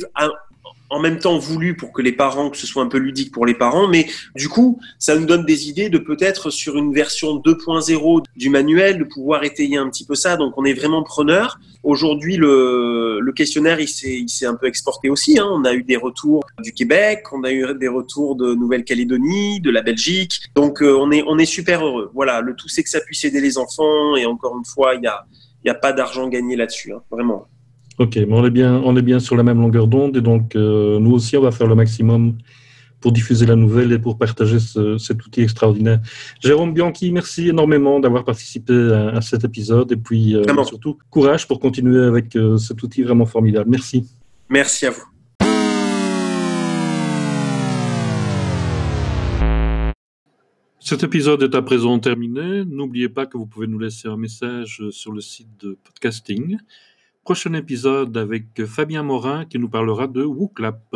en 0.89 0.99
même 0.99 1.19
temps 1.19 1.38
voulu 1.38 1.75
pour 1.75 1.91
que 1.91 2.02
les 2.02 2.12
parents, 2.12 2.49
que 2.49 2.58
ce 2.58 2.67
soit 2.67 2.84
un 2.84 2.88
peu 2.88 2.97
ludique 2.97 3.32
pour 3.32 3.45
les 3.45 3.54
parents, 3.54 3.88
mais 3.88 4.08
du 4.36 4.49
coup, 4.49 4.80
ça 4.97 5.15
nous 5.15 5.25
donne 5.25 5.45
des 5.45 5.69
idées 5.69 5.89
de 5.89 5.97
peut-être 5.97 6.49
sur 6.49 6.78
une 6.78 6.93
version 6.93 7.38
2.0 7.38 8.23
du 8.36 8.49
manuel, 8.49 8.97
de 8.97 9.04
pouvoir 9.04 9.43
étayer 9.43 9.78
un 9.78 9.89
petit 9.89 10.06
peu 10.06 10.15
ça. 10.15 10.36
Donc, 10.36 10.54
on 10.58 10.65
est 10.65 10.73
vraiment 10.73 11.04
preneur. 11.04 11.60
Aujourd'hui, 11.84 12.38
le, 12.38 13.19
le, 13.21 13.32
questionnaire, 13.32 13.80
il 13.80 13.88
s'est 13.88 14.45
un 14.45 14.56
peu 14.56 14.67
exporté 14.67 15.10
aussi. 15.10 15.39
Hein. 15.39 15.47
On 15.49 15.63
a 15.63 15.73
eu 15.73 15.84
des 15.84 15.95
retours 15.95 16.43
du 16.62 16.73
Québec, 16.73 17.23
on 17.32 17.43
a 17.43 17.52
eu 17.52 17.73
des 17.75 17.88
retours 17.88 18.36
de 18.36 18.54
Nouvelle-Calédonie, 18.54 19.62
de 19.62 19.71
la 19.71 19.82
Belgique. 19.82 20.41
Donc, 20.56 20.82
euh, 20.82 20.97
on, 20.99 21.12
est, 21.12 21.23
on 21.28 21.38
est 21.38 21.45
super 21.45 21.86
heureux. 21.86 22.12
Voilà, 22.13 22.41
le 22.41 22.56
tout, 22.56 22.67
c'est 22.67 22.84
que 22.84 22.89
ça 22.89 22.99
puisse 23.02 23.23
aider 23.23 23.41
les 23.41 23.58
enfants. 23.58 24.15
Et 24.15 24.25
encore 24.25 24.58
une 24.58 24.65
fois, 24.65 24.95
il 24.95 25.02
n'y 25.02 25.08
a, 25.08 25.25
y 25.65 25.69
a 25.69 25.75
pas 25.75 25.93
d'argent 25.93 26.28
gagné 26.28 26.56
là-dessus, 26.56 26.93
hein, 26.93 27.02
vraiment. 27.12 27.47
Ok, 27.99 28.15
mais 28.15 28.31
on 28.31 28.45
est 28.45 28.49
bien, 28.49 28.81
on 28.85 28.95
est 28.95 29.01
bien 29.01 29.19
sur 29.19 29.35
la 29.35 29.43
même 29.43 29.59
longueur 29.59 29.85
d'onde 29.85 30.15
et 30.15 30.21
donc 30.21 30.55
euh, 30.55 30.99
nous 30.99 31.12
aussi 31.12 31.35
on 31.35 31.41
va 31.41 31.51
faire 31.51 31.67
le 31.67 31.75
maximum 31.75 32.38
pour 33.01 33.12
diffuser 33.12 33.45
la 33.45 33.57
nouvelle 33.57 33.91
et 33.91 33.99
pour 33.99 34.17
partager 34.17 34.57
cet 34.57 35.25
outil 35.25 35.41
extraordinaire. 35.41 35.99
Jérôme 36.39 36.73
Bianchi, 36.73 37.12
merci 37.12 37.49
énormément 37.49 37.99
d'avoir 37.99 38.23
participé 38.23 38.73
à, 38.73 39.19
cet 39.19 39.43
épisode 39.43 39.91
et 39.91 39.97
puis 39.97 40.33
euh, 40.33 40.43
surtout 40.63 40.97
courage 41.09 41.45
pour 41.45 41.59
continuer 41.59 42.01
avec 42.05 42.38
euh, 42.38 42.55
cet 42.55 42.81
outil 42.83 43.03
vraiment 43.03 43.25
formidable. 43.25 43.69
Merci. 43.69 44.09
Merci 44.47 44.85
à 44.85 44.91
vous. 44.91 45.03
Cet 50.79 51.03
épisode 51.03 51.43
est 51.43 51.53
à 51.53 51.62
présent 51.62 51.99
terminé. 51.99 52.63
N'oubliez 52.65 53.09
pas 53.09 53.25
que 53.25 53.38
vous 53.38 53.45
pouvez 53.45 53.67
nous 53.67 53.77
laisser 53.77 54.07
un 54.07 54.15
message 54.15 54.83
sur 54.89 55.12
le 55.12 55.19
site 55.19 55.49
de 55.59 55.77
podcasting 55.83 56.57
prochain 57.23 57.53
épisode 57.53 58.17
avec 58.17 58.65
Fabien 58.65 59.03
Morin 59.03 59.45
qui 59.45 59.60
nous 59.60 59.69
parlera 59.69 60.08
de 60.08 60.23
WooClap. 60.23 60.95